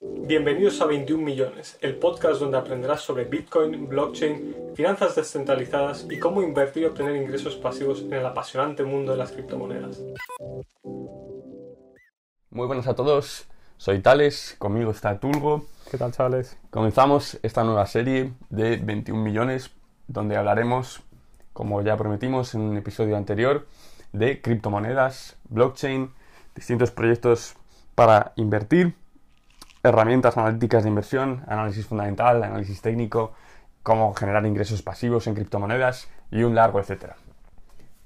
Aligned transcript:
Bienvenidos 0.00 0.80
a 0.80 0.86
21 0.86 1.24
millones, 1.24 1.78
el 1.80 1.96
podcast 1.96 2.40
donde 2.40 2.58
aprenderás 2.58 3.00
sobre 3.00 3.24
Bitcoin, 3.24 3.88
blockchain, 3.88 4.72
finanzas 4.74 5.14
descentralizadas 5.14 6.06
y 6.10 6.18
cómo 6.18 6.42
invertir 6.42 6.82
y 6.82 6.86
obtener 6.86 7.16
ingresos 7.16 7.56
pasivos 7.56 8.02
en 8.02 8.12
el 8.12 8.26
apasionante 8.26 8.82
mundo 8.84 9.12
de 9.12 9.18
las 9.18 9.32
criptomonedas. 9.32 10.02
Muy 12.50 12.66
buenas 12.66 12.86
a 12.88 12.94
todos, 12.94 13.46
soy 13.76 14.00
Tales, 14.00 14.56
conmigo 14.58 14.90
está 14.90 15.20
Tulgo. 15.20 15.66
¿Qué 15.90 15.98
tal, 15.98 16.12
chavales? 16.12 16.58
Comenzamos 16.70 17.38
esta 17.42 17.62
nueva 17.62 17.86
serie 17.86 18.32
de 18.50 18.78
21 18.78 19.22
millones 19.22 19.70
donde 20.08 20.36
hablaremos, 20.36 21.02
como 21.52 21.82
ya 21.82 21.96
prometimos 21.96 22.54
en 22.54 22.62
un 22.62 22.76
episodio 22.76 23.16
anterior, 23.16 23.66
de 24.12 24.40
criptomonedas, 24.40 25.36
blockchain, 25.48 26.10
distintos 26.54 26.90
proyectos 26.90 27.54
para 27.94 28.32
invertir, 28.36 28.94
herramientas 29.88 30.36
analíticas 30.36 30.82
de 30.82 30.88
inversión, 30.88 31.44
análisis 31.46 31.86
fundamental, 31.86 32.42
análisis 32.42 32.82
técnico, 32.82 33.32
cómo 33.82 34.14
generar 34.14 34.44
ingresos 34.46 34.82
pasivos 34.82 35.26
en 35.26 35.34
criptomonedas 35.34 36.08
y 36.30 36.42
un 36.42 36.54
largo 36.54 36.80
etcétera. 36.80 37.16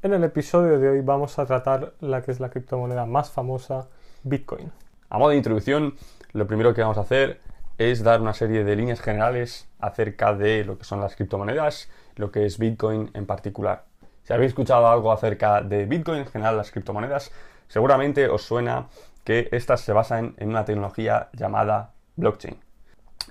En 0.03 0.13
el 0.13 0.25
episodio 0.25 0.79
de 0.79 0.89
hoy 0.89 1.01
vamos 1.01 1.39
a 1.39 1.47
tratar 1.47 1.95
la 2.01 2.23
que 2.23 2.31
es 2.31 2.41
la 2.41 2.51
criptomoneda 2.51 3.07
más 3.07 3.31
famosa, 3.31 3.89
Bitcoin. 4.23 4.71
A 5.09 5.19
modo 5.19 5.31
de 5.31 5.37
introducción, 5.37 5.95
lo 6.33 6.47
primero 6.47 6.73
que 6.75 6.83
vamos 6.83 6.99
a 6.99 7.03
hacer 7.03 7.41
es 7.79 8.03
dar 8.03 8.21
una 8.21 8.35
serie 8.35 8.63
de 8.63 8.77
líneas 8.77 9.01
generales 9.01 9.69
acerca 9.79 10.35
de 10.35 10.65
lo 10.65 10.79
que 10.79 10.85
son 10.85 11.01
las 11.01 11.17
criptomonedas, 11.17 11.91
lo 12.17 12.31
que 12.31 12.45
es 12.45 12.59
Bitcoin 12.59 13.11
en 13.15 13.27
particular. 13.27 13.85
Si 14.23 14.33
habéis 14.33 14.51
escuchado 14.51 14.87
algo 14.87 15.13
acerca 15.13 15.63
de 15.63 15.87
Bitcoin, 15.87 16.21
en 16.21 16.27
general 16.27 16.57
las 16.57 16.71
criptomonedas, 16.71 17.33
seguramente 17.69 18.29
os 18.29 18.43
suena 18.43 18.89
que 19.31 19.49
estas 19.53 19.83
se 19.83 19.93
basan 19.93 20.35
en 20.39 20.49
una 20.49 20.65
tecnología 20.65 21.29
llamada 21.35 21.93
blockchain. 22.17 22.57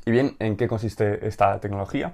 ¿Y 0.06 0.12
bien, 0.12 0.38
en 0.40 0.56
qué 0.56 0.66
consiste 0.66 1.28
esta 1.28 1.60
tecnología? 1.60 2.14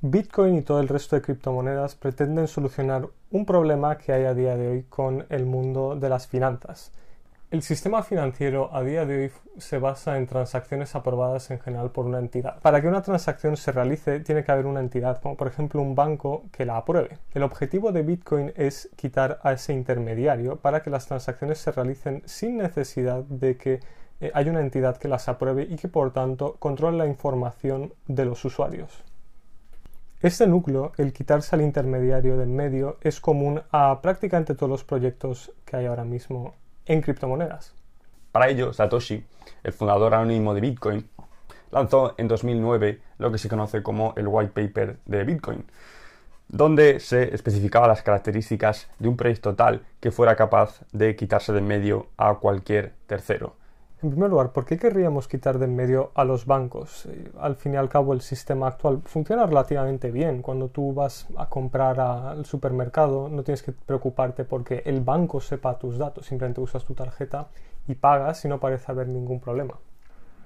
Bitcoin 0.00 0.56
y 0.56 0.62
todo 0.62 0.80
el 0.80 0.88
resto 0.88 1.14
de 1.14 1.22
criptomonedas 1.22 1.94
pretenden 1.94 2.48
solucionar 2.48 3.06
un 3.30 3.46
problema 3.46 3.96
que 3.96 4.12
hay 4.12 4.24
a 4.24 4.34
día 4.34 4.56
de 4.56 4.66
hoy 4.66 4.82
con 4.88 5.24
el 5.28 5.46
mundo 5.46 5.94
de 5.94 6.08
las 6.08 6.26
finanzas 6.26 6.90
el 7.52 7.60
sistema 7.60 8.02
financiero 8.02 8.74
a 8.74 8.82
día 8.82 9.04
de 9.04 9.24
hoy 9.24 9.30
se 9.58 9.76
basa 9.76 10.16
en 10.16 10.26
transacciones 10.26 10.94
aprobadas 10.94 11.50
en 11.50 11.60
general 11.60 11.90
por 11.90 12.06
una 12.06 12.18
entidad. 12.18 12.58
Para 12.62 12.80
que 12.80 12.88
una 12.88 13.02
transacción 13.02 13.58
se 13.58 13.72
realice 13.72 14.20
tiene 14.20 14.42
que 14.42 14.52
haber 14.52 14.64
una 14.64 14.80
entidad, 14.80 15.20
como 15.20 15.36
por 15.36 15.48
ejemplo 15.48 15.82
un 15.82 15.94
banco, 15.94 16.44
que 16.50 16.64
la 16.64 16.78
apruebe. 16.78 17.18
El 17.34 17.42
objetivo 17.42 17.92
de 17.92 18.04
Bitcoin 18.04 18.54
es 18.56 18.88
quitar 18.96 19.38
a 19.42 19.52
ese 19.52 19.74
intermediario 19.74 20.56
para 20.56 20.82
que 20.82 20.88
las 20.88 21.04
transacciones 21.04 21.58
se 21.58 21.72
realicen 21.72 22.22
sin 22.24 22.56
necesidad 22.56 23.22
de 23.24 23.58
que 23.58 23.80
eh, 24.22 24.30
haya 24.32 24.50
una 24.50 24.62
entidad 24.62 24.96
que 24.96 25.08
las 25.08 25.28
apruebe 25.28 25.66
y 25.68 25.76
que 25.76 25.88
por 25.88 26.10
tanto 26.14 26.56
controle 26.58 26.96
la 26.96 27.06
información 27.06 27.92
de 28.06 28.24
los 28.24 28.42
usuarios. 28.46 29.04
Este 30.22 30.46
núcleo, 30.46 30.92
el 30.96 31.12
quitarse 31.12 31.54
al 31.54 31.60
intermediario 31.60 32.38
de 32.38 32.44
en 32.44 32.56
medio, 32.56 32.96
es 33.02 33.20
común 33.20 33.60
a 33.72 34.00
prácticamente 34.00 34.54
todos 34.54 34.70
los 34.70 34.84
proyectos 34.84 35.52
que 35.66 35.76
hay 35.76 35.84
ahora 35.84 36.04
mismo 36.04 36.54
en 36.86 37.00
criptomonedas. 37.00 37.74
Para 38.32 38.48
ello, 38.48 38.72
Satoshi, 38.72 39.24
el 39.62 39.72
fundador 39.72 40.14
anónimo 40.14 40.54
de 40.54 40.60
Bitcoin, 40.60 41.08
lanzó 41.70 42.14
en 42.18 42.28
2009 42.28 43.00
lo 43.18 43.30
que 43.32 43.38
se 43.38 43.48
conoce 43.48 43.82
como 43.82 44.14
el 44.16 44.28
White 44.28 44.52
Paper 44.54 44.98
de 45.04 45.24
Bitcoin, 45.24 45.64
donde 46.48 47.00
se 47.00 47.34
especificaba 47.34 47.88
las 47.88 48.02
características 48.02 48.88
de 48.98 49.08
un 49.08 49.16
proyecto 49.16 49.54
tal 49.54 49.82
que 50.00 50.10
fuera 50.10 50.36
capaz 50.36 50.80
de 50.92 51.16
quitarse 51.16 51.52
de 51.52 51.58
en 51.58 51.66
medio 51.66 52.08
a 52.16 52.34
cualquier 52.34 52.94
tercero. 53.06 53.56
En 54.02 54.10
primer 54.10 54.30
lugar, 54.30 54.50
¿por 54.50 54.64
qué 54.64 54.78
querríamos 54.78 55.28
quitar 55.28 55.60
de 55.60 55.66
en 55.66 55.76
medio 55.76 56.10
a 56.16 56.24
los 56.24 56.44
bancos? 56.44 57.06
Eh, 57.06 57.30
al 57.38 57.54
fin 57.54 57.74
y 57.74 57.76
al 57.76 57.88
cabo, 57.88 58.12
el 58.12 58.20
sistema 58.20 58.66
actual 58.66 59.00
funciona 59.04 59.46
relativamente 59.46 60.10
bien. 60.10 60.42
Cuando 60.42 60.70
tú 60.70 60.92
vas 60.92 61.28
a 61.36 61.48
comprar 61.48 62.00
al 62.00 62.44
supermercado, 62.44 63.28
no 63.28 63.44
tienes 63.44 63.62
que 63.62 63.70
preocuparte 63.70 64.44
porque 64.44 64.82
el 64.86 65.02
banco 65.02 65.40
sepa 65.40 65.78
tus 65.78 65.98
datos. 65.98 66.26
Simplemente 66.26 66.60
usas 66.60 66.84
tu 66.84 66.94
tarjeta 66.94 67.46
y 67.86 67.94
pagas 67.94 68.44
y 68.44 68.48
no 68.48 68.58
parece 68.58 68.90
haber 68.90 69.06
ningún 69.06 69.38
problema. 69.38 69.78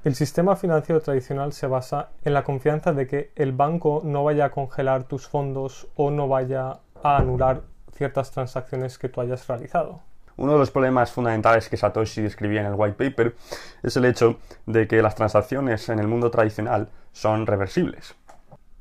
El 0.04 0.14
sistema 0.14 0.54
financiero 0.54 1.00
tradicional 1.00 1.54
se 1.54 1.66
basa 1.66 2.10
en 2.24 2.34
la 2.34 2.44
confianza 2.44 2.92
de 2.92 3.06
que 3.06 3.32
el 3.36 3.52
banco 3.52 4.02
no 4.04 4.22
vaya 4.22 4.44
a 4.44 4.50
congelar 4.50 5.04
tus 5.04 5.26
fondos 5.26 5.88
o 5.96 6.10
no 6.10 6.28
vaya 6.28 6.80
a 7.02 7.16
anular 7.16 7.62
ciertas 7.92 8.30
transacciones 8.32 8.98
que 8.98 9.08
tú 9.08 9.22
hayas 9.22 9.48
realizado. 9.48 10.02
Uno 10.36 10.52
de 10.52 10.58
los 10.58 10.70
problemas 10.70 11.12
fundamentales 11.12 11.68
que 11.68 11.78
Satoshi 11.78 12.20
describía 12.20 12.60
en 12.60 12.66
el 12.66 12.74
white 12.74 12.96
paper 12.96 13.34
es 13.82 13.96
el 13.96 14.04
hecho 14.04 14.38
de 14.66 14.86
que 14.86 15.00
las 15.00 15.14
transacciones 15.14 15.88
en 15.88 15.98
el 15.98 16.08
mundo 16.08 16.30
tradicional 16.30 16.90
son 17.12 17.46
reversibles. 17.46 18.14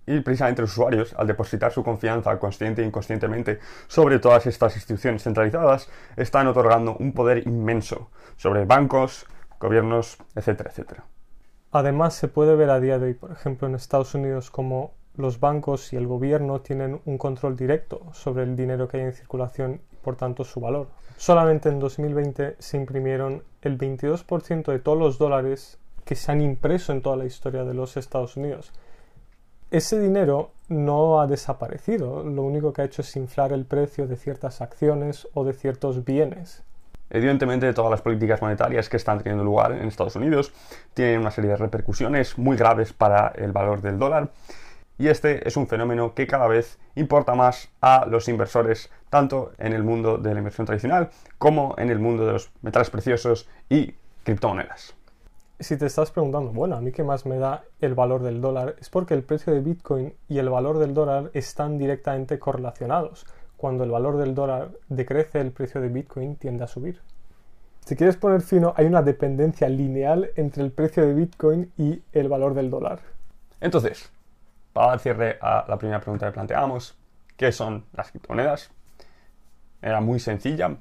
Y 0.05 0.19
precisamente 0.19 0.61
los 0.61 0.71
usuarios, 0.71 1.15
al 1.17 1.27
depositar 1.27 1.71
su 1.71 1.83
confianza 1.83 2.37
consciente 2.37 2.83
e 2.83 2.85
inconscientemente 2.85 3.59
sobre 3.87 4.19
todas 4.19 4.45
estas 4.45 4.75
instituciones 4.75 5.23
centralizadas, 5.23 5.89
están 6.17 6.47
otorgando 6.47 6.95
un 6.97 7.13
poder 7.13 7.47
inmenso 7.47 8.09
sobre 8.35 8.65
bancos, 8.65 9.25
gobiernos, 9.59 10.17
etcétera, 10.35 10.69
etcétera. 10.69 11.05
Además, 11.71 12.13
se 12.13 12.27
puede 12.27 12.55
ver 12.55 12.69
a 12.69 12.79
día 12.79 12.99
de 12.99 13.07
hoy, 13.07 13.13
por 13.13 13.31
ejemplo, 13.31 13.67
en 13.67 13.75
Estados 13.75 14.13
Unidos, 14.13 14.51
como 14.51 14.93
los 15.15 15.39
bancos 15.39 15.93
y 15.93 15.95
el 15.95 16.07
gobierno 16.07 16.61
tienen 16.61 17.01
un 17.05 17.17
control 17.17 17.55
directo 17.55 18.01
sobre 18.11 18.43
el 18.43 18.55
dinero 18.55 18.87
que 18.87 18.97
hay 18.97 19.03
en 19.03 19.13
circulación 19.13 19.81
por 20.05 20.15
tanto, 20.15 20.45
su 20.45 20.61
valor. 20.61 20.87
Solamente 21.17 21.67
en 21.67 21.79
2020 21.79 22.55
se 22.59 22.77
imprimieron 22.77 23.43
el 23.61 23.77
22% 23.77 24.71
de 24.71 24.79
todos 24.79 24.97
los 24.97 25.17
dólares 25.17 25.79
que 26.05 26.15
se 26.15 26.31
han 26.31 26.41
impreso 26.41 26.93
en 26.93 27.01
toda 27.01 27.17
la 27.17 27.25
historia 27.25 27.63
de 27.63 27.73
los 27.73 27.97
Estados 27.97 28.37
Unidos. 28.37 28.71
Ese 29.71 29.99
dinero 29.99 30.51
no 30.69 31.19
ha 31.19 31.27
desaparecido, 31.27 32.23
lo 32.23 32.43
único 32.43 32.71
que 32.71 32.83
ha 32.83 32.85
hecho 32.85 33.01
es 33.01 33.15
inflar 33.15 33.51
el 33.51 33.65
precio 33.65 34.07
de 34.07 34.15
ciertas 34.15 34.61
acciones 34.61 35.27
o 35.33 35.43
de 35.43 35.53
ciertos 35.53 36.05
bienes. 36.05 36.63
Evidentemente, 37.09 37.73
todas 37.73 37.91
las 37.91 38.01
políticas 38.01 38.41
monetarias 38.41 38.89
que 38.89 38.97
están 38.97 39.19
teniendo 39.19 39.43
lugar 39.43 39.71
en 39.71 39.87
Estados 39.87 40.15
Unidos 40.15 40.53
tienen 40.93 41.19
una 41.21 41.31
serie 41.31 41.51
de 41.51 41.57
repercusiones 41.57 42.37
muy 42.37 42.57
graves 42.57 42.93
para 42.93 43.29
el 43.35 43.51
valor 43.51 43.81
del 43.81 43.97
dólar 43.97 44.31
y 44.97 45.07
este 45.07 45.47
es 45.47 45.57
un 45.57 45.67
fenómeno 45.67 46.13
que 46.13 46.27
cada 46.27 46.47
vez 46.47 46.79
importa 46.95 47.35
más 47.35 47.69
a 47.81 48.05
los 48.05 48.27
inversores, 48.27 48.89
tanto 49.09 49.51
en 49.57 49.73
el 49.73 49.83
mundo 49.83 50.17
de 50.17 50.33
la 50.33 50.39
inversión 50.39 50.65
tradicional 50.65 51.09
como 51.37 51.75
en 51.77 51.89
el 51.89 51.99
mundo 51.99 52.25
de 52.25 52.33
los 52.33 52.51
metales 52.61 52.89
preciosos 52.89 53.49
y 53.69 53.93
criptomonedas. 54.23 54.95
Si 55.59 55.77
te 55.77 55.85
estás 55.85 56.11
preguntando, 56.11 56.51
bueno, 56.51 56.75
a 56.75 56.81
mí 56.81 56.91
qué 56.91 57.03
más 57.03 57.25
me 57.25 57.37
da 57.37 57.63
el 57.79 57.95
valor 57.95 58.23
del 58.23 58.41
dólar, 58.41 58.75
es 58.79 58.89
porque 58.89 59.13
el 59.13 59.23
precio 59.23 59.53
de 59.53 59.61
Bitcoin 59.61 60.13
y 60.27 60.39
el 60.39 60.49
valor 60.49 60.79
del 60.79 60.93
dólar 60.93 61.31
están 61.33 61.77
directamente 61.77 62.39
correlacionados. 62.39 63.25
Cuando 63.55 63.85
el 63.85 63.91
valor 63.91 64.17
del 64.17 64.35
dólar 64.35 64.71
decrece, 64.89 65.39
el 65.39 65.51
precio 65.51 65.79
de 65.79 65.87
Bitcoin 65.87 66.35
tiende 66.35 66.65
a 66.65 66.67
subir. 66.67 66.99
Si 67.85 67.95
quieres 67.95 68.17
poner 68.17 68.41
fino, 68.41 68.73
hay 68.75 68.87
una 68.87 69.01
dependencia 69.01 69.69
lineal 69.69 70.31
entre 70.35 70.63
el 70.63 70.71
precio 70.71 71.05
de 71.05 71.13
Bitcoin 71.13 71.71
y 71.77 72.01
el 72.11 72.27
valor 72.27 72.53
del 72.53 72.69
dólar. 72.69 72.99
Entonces, 73.61 74.11
para 74.75 74.87
dar 74.89 74.99
cierre 74.99 75.37
a 75.39 75.63
la 75.69 75.77
primera 75.77 76.01
pregunta 76.01 76.25
que 76.25 76.33
planteamos, 76.33 76.97
¿qué 77.37 77.53
son 77.53 77.85
las 77.93 78.11
criptomonedas? 78.11 78.71
Era 79.81 80.01
muy 80.01 80.19
sencilla. 80.19 80.75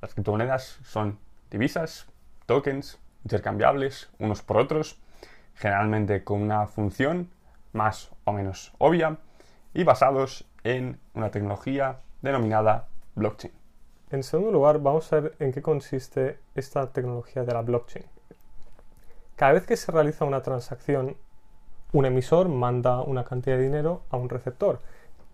Las 0.00 0.14
criptomonedas 0.14 0.78
son 0.82 1.18
divisas, 1.50 2.06
tokens, 2.46 2.98
intercambiables 3.22 4.08
unos 4.18 4.40
por 4.40 4.56
otros, 4.56 4.98
generalmente 5.56 6.24
con 6.24 6.40
una 6.40 6.66
función 6.68 7.28
más 7.74 8.10
o 8.24 8.32
menos 8.32 8.72
obvia 8.78 9.18
y 9.74 9.84
basados 9.84 10.46
en 10.62 10.98
una 11.12 11.30
tecnología 11.30 11.98
denominada 12.22 12.88
blockchain. 13.14 13.52
En 14.10 14.22
segundo 14.22 14.52
lugar, 14.52 14.80
vamos 14.80 15.12
a 15.12 15.20
ver 15.20 15.36
en 15.38 15.52
qué 15.52 15.60
consiste 15.60 16.38
esta 16.54 16.90
tecnología 16.92 17.44
de 17.44 17.52
la 17.52 17.60
blockchain. 17.60 18.06
Cada 19.36 19.52
vez 19.52 19.66
que 19.66 19.76
se 19.76 19.92
realiza 19.92 20.24
una 20.24 20.42
transacción 20.42 21.18
un 21.94 22.06
emisor 22.06 22.48
manda 22.48 23.00
una 23.00 23.24
cantidad 23.24 23.56
de 23.56 23.62
dinero 23.62 24.02
a 24.10 24.16
un 24.16 24.28
receptor 24.28 24.80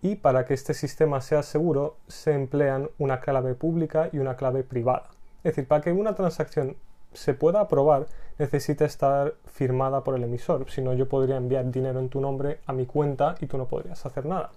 y 0.03 0.15
para 0.15 0.45
que 0.45 0.53
este 0.53 0.75
sistema 0.75 1.19
sea 1.19 1.41
seguro 1.41 1.97
se 2.07 2.33
emplean 2.33 2.89
una 2.99 3.19
clave 3.19 3.55
pública 3.55 4.09
y 4.13 4.19
una 4.19 4.35
clave 4.35 4.63
privada. 4.63 5.09
Es 5.43 5.55
decir, 5.55 5.67
para 5.67 5.81
que 5.81 5.91
una 5.91 6.13
transacción 6.15 6.77
se 7.13 7.33
pueda 7.33 7.61
aprobar 7.61 8.05
necesita 8.37 8.85
estar 8.85 9.33
firmada 9.45 10.03
por 10.03 10.15
el 10.15 10.23
emisor, 10.23 10.69
si 10.69 10.81
no 10.81 10.93
yo 10.93 11.09
podría 11.09 11.37
enviar 11.37 11.69
dinero 11.71 11.99
en 11.99 12.09
tu 12.09 12.21
nombre 12.21 12.59
a 12.67 12.73
mi 12.73 12.85
cuenta 12.85 13.35
y 13.39 13.47
tú 13.47 13.57
no 13.57 13.65
podrías 13.65 14.05
hacer 14.05 14.27
nada. 14.27 14.51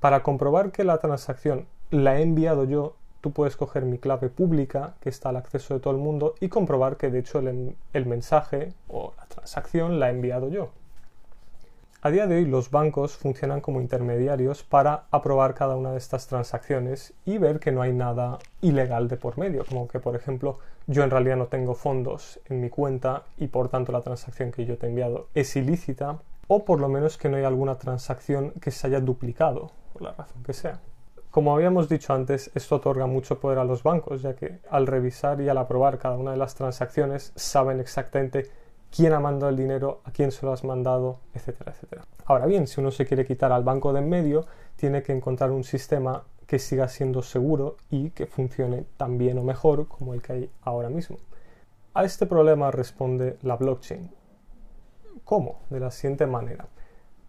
Para 0.00 0.24
comprobar 0.24 0.72
que 0.72 0.82
la 0.82 0.98
transacción 0.98 1.66
la 1.90 2.18
he 2.18 2.22
enviado 2.22 2.64
yo, 2.64 2.96
tú 3.24 3.32
puedes 3.32 3.56
coger 3.56 3.86
mi 3.86 3.96
clave 3.96 4.28
pública, 4.28 4.96
que 5.00 5.08
está 5.08 5.30
al 5.30 5.38
acceso 5.38 5.72
de 5.72 5.80
todo 5.80 5.94
el 5.94 5.98
mundo, 5.98 6.34
y 6.40 6.50
comprobar 6.50 6.98
que 6.98 7.10
de 7.10 7.20
hecho 7.20 7.38
el, 7.38 8.04
mensaje 8.04 8.74
o 8.86 9.14
la 9.16 9.24
transacción 9.24 9.98
la 9.98 10.08
he 10.08 10.12
enviado 10.12 10.50
yo. 10.50 10.68
A 12.02 12.10
día 12.10 12.26
de 12.26 12.36
hoy 12.36 12.44
los 12.44 12.70
bancos 12.70 13.16
funcionan 13.16 13.62
como 13.62 13.80
intermediarios 13.80 14.62
para 14.62 15.04
aprobar 15.10 15.54
cada 15.54 15.74
una 15.74 15.92
de 15.92 15.96
estas 15.96 16.26
transacciones 16.26 17.14
y 17.24 17.38
ver 17.38 17.60
que 17.60 17.72
no 17.72 17.80
hay 17.80 17.94
nada 17.94 18.40
ilegal 18.60 19.08
de 19.08 19.16
por 19.16 19.38
medio, 19.38 19.64
como 19.64 19.88
que 19.88 20.00
por 20.00 20.16
ejemplo 20.16 20.58
yo 20.86 21.02
en 21.02 21.08
realidad 21.08 21.38
no 21.38 21.46
tengo 21.46 21.74
fondos 21.74 22.40
en 22.50 22.60
mi 22.60 22.68
cuenta 22.68 23.22
y 23.38 23.46
por 23.46 23.70
tanto 23.70 23.90
la 23.90 24.02
transacción 24.02 24.52
que 24.52 24.66
yo 24.66 24.76
te 24.76 24.84
he 24.84 24.90
enviado 24.90 25.28
es 25.32 25.56
ilícita 25.56 26.18
o 26.46 26.66
por 26.66 26.78
lo 26.78 26.90
menos 26.90 27.16
que 27.16 27.30
no 27.30 27.38
hay 27.38 27.44
alguna 27.44 27.76
transacción 27.76 28.50
que 28.60 28.70
se 28.70 28.86
haya 28.86 29.00
duplicado, 29.00 29.70
por 29.94 30.02
la 30.02 30.12
razón 30.12 30.42
que 30.42 30.52
sea. 30.52 30.78
Como 31.34 31.52
habíamos 31.52 31.88
dicho 31.88 32.14
antes, 32.14 32.52
esto 32.54 32.76
otorga 32.76 33.08
mucho 33.08 33.40
poder 33.40 33.58
a 33.58 33.64
los 33.64 33.82
bancos, 33.82 34.22
ya 34.22 34.36
que 34.36 34.60
al 34.70 34.86
revisar 34.86 35.40
y 35.40 35.48
al 35.48 35.58
aprobar 35.58 35.98
cada 35.98 36.16
una 36.16 36.30
de 36.30 36.36
las 36.36 36.54
transacciones 36.54 37.32
saben 37.34 37.80
exactamente 37.80 38.52
quién 38.88 39.12
ha 39.12 39.18
mandado 39.18 39.50
el 39.50 39.56
dinero, 39.56 40.00
a 40.04 40.12
quién 40.12 40.30
se 40.30 40.46
lo 40.46 40.52
has 40.52 40.62
mandado, 40.62 41.18
etcétera, 41.34 41.72
etcétera. 41.72 42.04
Ahora 42.24 42.46
bien, 42.46 42.68
si 42.68 42.80
uno 42.80 42.92
se 42.92 43.04
quiere 43.04 43.26
quitar 43.26 43.50
al 43.50 43.64
banco 43.64 43.92
de 43.92 43.98
en 43.98 44.08
medio, 44.08 44.46
tiene 44.76 45.02
que 45.02 45.10
encontrar 45.10 45.50
un 45.50 45.64
sistema 45.64 46.22
que 46.46 46.60
siga 46.60 46.86
siendo 46.86 47.20
seguro 47.20 47.78
y 47.90 48.10
que 48.10 48.26
funcione 48.26 48.84
tan 48.96 49.18
bien 49.18 49.36
o 49.36 49.42
mejor 49.42 49.88
como 49.88 50.14
el 50.14 50.22
que 50.22 50.32
hay 50.34 50.50
ahora 50.62 50.88
mismo. 50.88 51.16
A 51.94 52.04
este 52.04 52.26
problema 52.26 52.70
responde 52.70 53.38
la 53.42 53.56
blockchain. 53.56 54.08
¿Cómo? 55.24 55.62
De 55.68 55.80
la 55.80 55.90
siguiente 55.90 56.28
manera. 56.28 56.68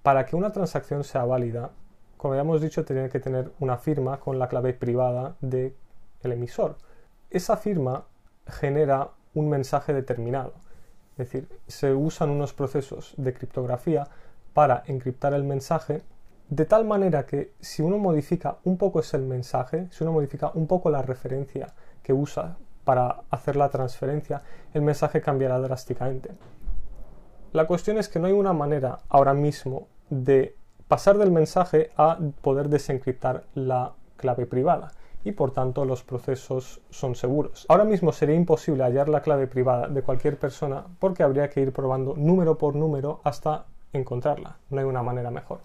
Para 0.04 0.28
que 0.28 0.36
una 0.36 0.52
transacción 0.52 1.04
sea 1.04 1.26
válida, 1.26 1.72
como 2.26 2.34
habíamos 2.34 2.60
dicho, 2.60 2.84
tiene 2.84 3.08
que 3.08 3.20
tener 3.20 3.52
una 3.60 3.78
firma 3.78 4.20
con 4.20 4.40
la 4.40 4.48
clave 4.48 4.74
privada 4.74 5.36
del 5.42 5.76
emisor. 6.24 6.76
Esa 7.30 7.56
firma 7.56 8.06
genera 8.48 9.12
un 9.36 9.48
mensaje 9.48 9.94
determinado. 9.94 10.54
Es 11.12 11.18
decir, 11.18 11.48
se 11.68 11.94
usan 11.94 12.32
unos 12.32 12.52
procesos 12.52 13.14
de 13.18 13.32
criptografía 13.32 14.08
para 14.56 14.82
encriptar 14.88 15.36
el 15.36 15.44
mensaje 15.44 16.02
de 16.50 16.66
tal 16.66 16.84
manera 16.84 17.28
que 17.28 17.54
si 17.60 17.84
uno 17.84 18.00
modifica 18.00 18.58
un 18.64 18.80
poco 18.80 19.02
ese 19.02 19.20
mensaje, 19.20 19.88
si 19.92 20.04
uno 20.04 20.12
modifica 20.12 20.50
un 20.56 20.66
poco 20.66 20.90
la 20.90 21.04
referencia 21.04 21.76
que 22.02 22.12
usa 22.12 22.58
para 22.86 23.22
hacer 23.30 23.56
la 23.56 23.70
transferencia, 23.70 24.42
el 24.74 24.82
mensaje 24.82 25.22
cambiará 25.22 25.60
drásticamente. 25.60 26.32
La 27.54 27.68
cuestión 27.68 28.00
es 28.00 28.10
que 28.10 28.18
no 28.18 28.26
hay 28.26 28.34
una 28.34 28.54
manera 28.54 28.98
ahora 29.10 29.36
mismo 29.36 29.90
de 30.10 30.56
pasar 30.88 31.18
del 31.18 31.32
mensaje 31.32 31.92
a 31.98 32.18
poder 32.42 32.70
desencriptar 32.70 33.44
la 33.54 33.94
clave 34.18 34.46
privada 34.46 34.92
y 35.24 35.32
por 35.32 35.52
tanto 35.52 35.86
los 35.86 36.04
procesos 36.04 36.82
son 36.92 37.16
seguros. 37.16 37.66
Ahora 37.68 37.84
mismo 37.84 38.12
sería 38.12 38.36
imposible 38.36 38.84
hallar 38.84 39.10
la 39.10 39.22
clave 39.22 39.48
privada 39.48 39.88
de 39.88 40.04
cualquier 40.04 40.38
persona 40.38 40.86
porque 41.00 41.24
habría 41.24 41.50
que 41.50 41.62
ir 41.62 41.74
probando 41.74 42.16
número 42.16 42.58
por 42.58 42.76
número 42.76 43.22
hasta 43.24 43.66
encontrarla. 43.92 44.58
No 44.70 44.80
hay 44.80 44.86
una 44.86 45.02
manera 45.02 45.32
mejor. 45.32 45.60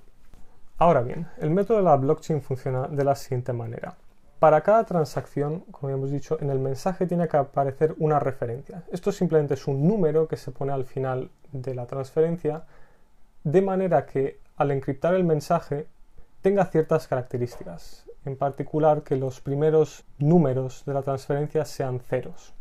Ahora 0.78 1.02
bien, 1.02 1.28
el 1.38 1.50
método 1.50 1.76
de 1.76 1.84
la 1.84 1.96
blockchain 1.96 2.40
funciona 2.40 2.88
de 2.88 3.04
la 3.04 3.14
siguiente 3.14 3.52
manera. 3.52 3.96
Para 4.38 4.62
cada 4.62 4.84
transacción, 4.84 5.60
como 5.70 5.92
hemos 5.92 6.10
dicho, 6.10 6.38
en 6.40 6.48
el 6.48 6.58
mensaje 6.58 7.06
tiene 7.06 7.28
que 7.28 7.36
aparecer 7.36 7.94
una 7.98 8.18
referencia. 8.18 8.84
Esto 8.90 9.12
simplemente 9.12 9.52
es 9.52 9.66
un 9.66 9.86
número 9.86 10.26
que 10.26 10.38
se 10.38 10.50
pone 10.50 10.72
al 10.72 10.86
final 10.86 11.30
de 11.52 11.74
la 11.74 11.84
transferencia, 11.84 12.64
de 13.44 13.60
manera 13.60 14.06
que 14.06 14.40
al 14.60 14.72
encriptar 14.72 15.14
el 15.14 15.24
mensaje 15.24 15.86
tenga 16.42 16.66
ciertas 16.66 17.08
características 17.08 18.04
en 18.26 18.36
particular 18.36 19.02
que 19.02 19.16
los 19.16 19.40
primeros 19.40 20.04
números 20.18 20.82
de 20.84 20.92
la 20.92 21.00
transferencia 21.00 21.64
sean 21.64 21.98
ceros. 21.98 22.52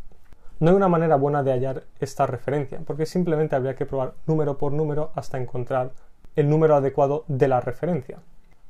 No 0.62 0.70
hay 0.70 0.78
una 0.78 0.88
manera 0.88 1.18
buena 1.18 1.44
de 1.44 1.52
hallar 1.52 1.84
esta 2.00 2.26
referencia, 2.26 2.80
porque 2.86 3.06
simplemente 3.06 3.58
habría 3.58 3.76
que 3.76 3.86
probar 3.86 4.14
número 4.28 4.58
por 4.58 4.72
número 4.72 5.12
hasta 5.14 5.40
encontrar 5.40 5.92
el 6.38 6.50
número 6.50 6.78
adecuado 6.78 7.26
de 7.28 7.50
la 7.50 7.60
referencia. 7.60 8.20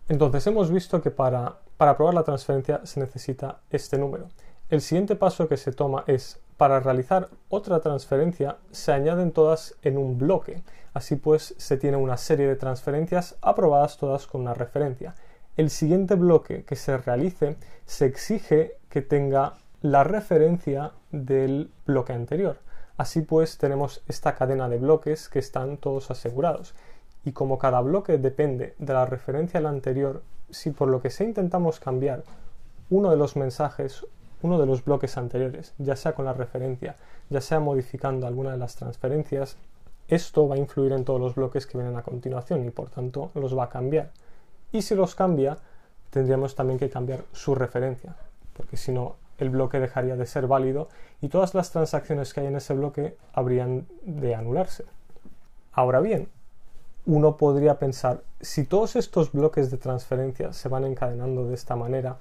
Entonces 0.07 0.47
hemos 0.47 0.71
visto 0.71 0.99
que 0.99 1.11
para, 1.11 1.59
para 1.77 1.95
probar 1.95 2.15
la 2.15 2.23
transferencia 2.23 2.81
se 2.83 2.99
necesita 2.99 3.59
este 3.69 3.99
número. 3.99 4.27
El 4.71 4.81
siguiente 4.81 5.15
paso 5.15 5.47
que 5.47 5.57
se 5.57 5.71
toma 5.71 6.03
es, 6.07 6.41
para 6.59 6.79
realizar 6.79 7.29
otra 7.49 7.79
transferencia, 7.79 8.57
se 8.69 8.91
añaden 8.91 9.31
todas 9.31 9.73
en 9.81 9.97
un 9.97 10.19
bloque. 10.19 10.61
Así 10.93 11.15
pues, 11.15 11.55
se 11.57 11.77
tiene 11.77 11.97
una 11.97 12.17
serie 12.17 12.47
de 12.47 12.55
transferencias 12.55 13.35
aprobadas 13.41 13.97
todas 13.97 14.27
con 14.27 14.41
una 14.41 14.53
referencia 14.53 15.15
el 15.59 15.69
siguiente 15.69 16.15
bloque 16.15 16.63
que 16.63 16.77
se 16.77 16.97
realice 16.97 17.57
se 17.85 18.05
exige 18.05 18.77
que 18.87 19.01
tenga 19.01 19.55
la 19.81 20.05
referencia 20.05 20.93
del 21.11 21.69
bloque 21.85 22.13
anterior. 22.13 22.59
Así 22.95 23.23
pues 23.23 23.57
tenemos 23.57 24.01
esta 24.07 24.35
cadena 24.35 24.69
de 24.69 24.77
bloques 24.77 25.27
que 25.27 25.39
están 25.39 25.75
todos 25.75 26.11
asegurados. 26.11 26.75
Y 27.25 27.33
como 27.33 27.57
cada 27.59 27.81
bloque 27.81 28.17
depende 28.17 28.73
de 28.79 28.93
la 28.93 29.05
referencia 29.05 29.57
al 29.57 29.65
anterior, 29.65 30.23
si 30.49 30.71
por 30.71 30.87
lo 30.87 31.01
que 31.01 31.09
sea 31.09 31.27
intentamos 31.27 31.81
cambiar 31.81 32.23
uno 32.89 33.11
de 33.11 33.17
los 33.17 33.35
mensajes, 33.35 34.05
uno 34.41 34.59
de 34.59 34.65
los 34.65 34.83
bloques 34.83 35.17
anteriores, 35.17 35.73
ya 35.77 35.95
sea 35.95 36.13
con 36.13 36.25
la 36.25 36.33
referencia, 36.33 36.95
ya 37.29 37.41
sea 37.41 37.59
modificando 37.59 38.27
alguna 38.27 38.51
de 38.51 38.57
las 38.57 38.75
transferencias, 38.75 39.57
esto 40.07 40.47
va 40.47 40.55
a 40.55 40.59
influir 40.59 40.91
en 40.93 41.05
todos 41.05 41.21
los 41.21 41.35
bloques 41.35 41.67
que 41.67 41.77
vienen 41.77 41.97
a 41.97 42.03
continuación 42.03 42.65
y 42.65 42.71
por 42.71 42.89
tanto 42.89 43.31
los 43.35 43.57
va 43.57 43.65
a 43.65 43.69
cambiar 43.69 44.11
y 44.71 44.81
si 44.81 44.95
los 44.95 45.15
cambia 45.15 45.57
tendríamos 46.09 46.55
también 46.55 46.79
que 46.79 46.89
cambiar 46.89 47.23
su 47.31 47.55
referencia, 47.55 48.15
porque 48.53 48.77
si 48.77 48.91
no 48.91 49.15
el 49.37 49.49
bloque 49.49 49.79
dejaría 49.79 50.15
de 50.15 50.25
ser 50.25 50.47
válido 50.47 50.89
y 51.21 51.29
todas 51.29 51.53
las 51.53 51.71
transacciones 51.71 52.33
que 52.33 52.41
hay 52.41 52.47
en 52.47 52.55
ese 52.55 52.73
bloque 52.73 53.15
habrían 53.33 53.87
de 54.03 54.35
anularse. 54.35 54.85
Ahora 55.71 56.01
bien, 56.01 56.27
uno 57.05 57.37
podría 57.37 57.79
pensar, 57.79 58.23
si 58.41 58.65
todos 58.65 58.95
estos 58.95 59.31
bloques 59.31 59.71
de 59.71 59.77
transferencia 59.77 60.51
se 60.51 60.67
van 60.67 60.83
encadenando 60.83 61.47
de 61.47 61.55
esta 61.55 61.75
manera, 61.75 62.17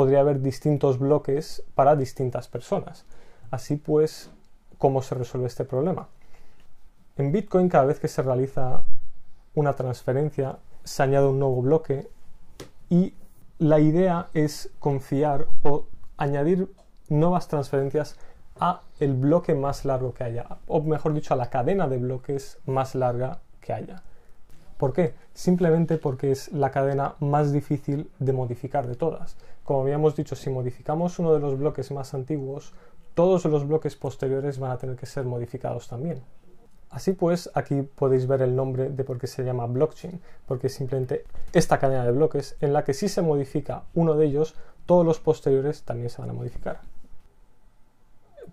podría 0.00 0.20
haber 0.20 0.40
distintos 0.40 0.98
bloques 0.98 1.62
para 1.74 1.94
distintas 1.94 2.48
personas. 2.48 3.04
Así 3.50 3.76
pues, 3.76 4.30
¿cómo 4.78 5.02
se 5.02 5.14
resuelve 5.14 5.46
este 5.46 5.66
problema? 5.66 6.08
En 7.18 7.32
Bitcoin 7.32 7.68
cada 7.68 7.84
vez 7.84 8.00
que 8.00 8.08
se 8.08 8.22
realiza 8.22 8.80
una 9.54 9.74
transferencia 9.74 10.56
se 10.84 11.02
añade 11.02 11.26
un 11.26 11.38
nuevo 11.38 11.60
bloque 11.60 12.08
y 12.88 13.12
la 13.58 13.78
idea 13.78 14.28
es 14.32 14.70
confiar 14.78 15.48
o 15.64 15.84
añadir 16.16 16.72
nuevas 17.10 17.46
transferencias 17.48 18.16
a 18.58 18.80
el 19.00 19.12
bloque 19.12 19.54
más 19.54 19.84
largo 19.84 20.14
que 20.14 20.24
haya, 20.24 20.46
o 20.66 20.80
mejor 20.80 21.12
dicho, 21.12 21.34
a 21.34 21.36
la 21.36 21.50
cadena 21.50 21.88
de 21.88 21.98
bloques 21.98 22.56
más 22.64 22.94
larga 22.94 23.40
que 23.60 23.74
haya. 23.74 24.02
¿Por 24.78 24.94
qué? 24.94 25.12
Simplemente 25.34 25.98
porque 25.98 26.32
es 26.32 26.50
la 26.52 26.70
cadena 26.70 27.16
más 27.20 27.52
difícil 27.52 28.10
de 28.18 28.32
modificar 28.32 28.86
de 28.86 28.94
todas. 28.94 29.36
Como 29.64 29.82
habíamos 29.82 30.16
dicho, 30.16 30.34
si 30.36 30.50
modificamos 30.50 31.18
uno 31.18 31.34
de 31.34 31.40
los 31.40 31.58
bloques 31.58 31.90
más 31.90 32.14
antiguos, 32.14 32.74
todos 33.14 33.44
los 33.44 33.66
bloques 33.66 33.96
posteriores 33.96 34.58
van 34.58 34.72
a 34.72 34.78
tener 34.78 34.96
que 34.96 35.06
ser 35.06 35.24
modificados 35.24 35.88
también. 35.88 36.22
Así 36.90 37.12
pues, 37.12 37.50
aquí 37.54 37.82
podéis 37.82 38.26
ver 38.26 38.42
el 38.42 38.56
nombre 38.56 38.90
de 38.90 39.04
por 39.04 39.18
qué 39.18 39.28
se 39.28 39.44
llama 39.44 39.66
blockchain, 39.66 40.20
porque 40.46 40.66
es 40.66 40.74
simplemente 40.74 41.24
esta 41.52 41.78
cadena 41.78 42.04
de 42.04 42.10
bloques 42.10 42.56
en 42.60 42.72
la 42.72 42.84
que 42.84 42.94
si 42.94 43.08
se 43.08 43.22
modifica 43.22 43.84
uno 43.94 44.14
de 44.14 44.26
ellos, 44.26 44.56
todos 44.86 45.06
los 45.06 45.20
posteriores 45.20 45.84
también 45.84 46.10
se 46.10 46.20
van 46.20 46.30
a 46.30 46.32
modificar. 46.32 46.80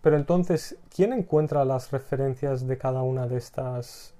Pero 0.01 0.17
entonces, 0.17 0.77
¿quién 0.95 1.13
encuentra 1.13 1.65
las 1.65 1.91
referencias 1.91 2.67
de 2.67 2.77
cada 2.77 3.01
una 3.01 3.27
de 3.27 3.37
estas 3.37 4.13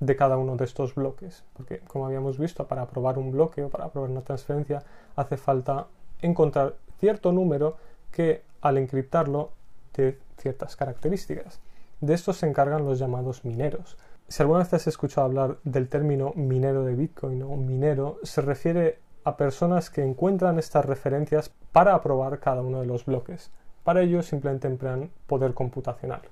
de 0.00 0.16
cada 0.16 0.38
uno 0.38 0.56
de 0.56 0.64
estos 0.64 0.94
bloques? 0.94 1.44
Porque 1.52 1.80
como 1.80 2.06
habíamos 2.06 2.38
visto, 2.38 2.66
para 2.66 2.86
probar 2.86 3.18
un 3.18 3.32
bloque 3.32 3.64
o 3.64 3.68
para 3.68 3.90
probar 3.90 4.10
una 4.10 4.22
transferencia 4.22 4.82
hace 5.14 5.36
falta 5.36 5.88
encontrar 6.22 6.76
cierto 6.98 7.32
número 7.32 7.76
que 8.10 8.42
al 8.60 8.78
encriptarlo 8.78 9.52
dé 9.94 10.18
ciertas 10.38 10.76
características. 10.76 11.60
De 12.00 12.14
esto 12.14 12.32
se 12.32 12.46
encargan 12.46 12.84
los 12.84 12.98
llamados 12.98 13.44
mineros. 13.44 13.96
Si 14.28 14.42
alguna 14.42 14.60
vez 14.60 14.72
has 14.74 14.86
escuchado 14.86 15.26
hablar 15.26 15.58
del 15.64 15.88
término 15.88 16.32
minero 16.36 16.84
de 16.84 16.94
Bitcoin 16.94 17.42
o 17.42 17.56
minero, 17.56 18.18
se 18.22 18.40
refiere 18.40 18.98
a 19.24 19.36
personas 19.36 19.90
que 19.90 20.02
encuentran 20.02 20.58
estas 20.58 20.84
referencias 20.84 21.50
para 21.72 21.94
aprobar 21.94 22.38
cada 22.38 22.62
uno 22.62 22.80
de 22.80 22.86
los 22.86 23.04
bloques. 23.04 23.50
Para 23.84 24.02
ello 24.02 24.22
simplemente 24.22 24.68
emplean 24.68 25.10
poder 25.26 25.54
computacional. 25.54 26.22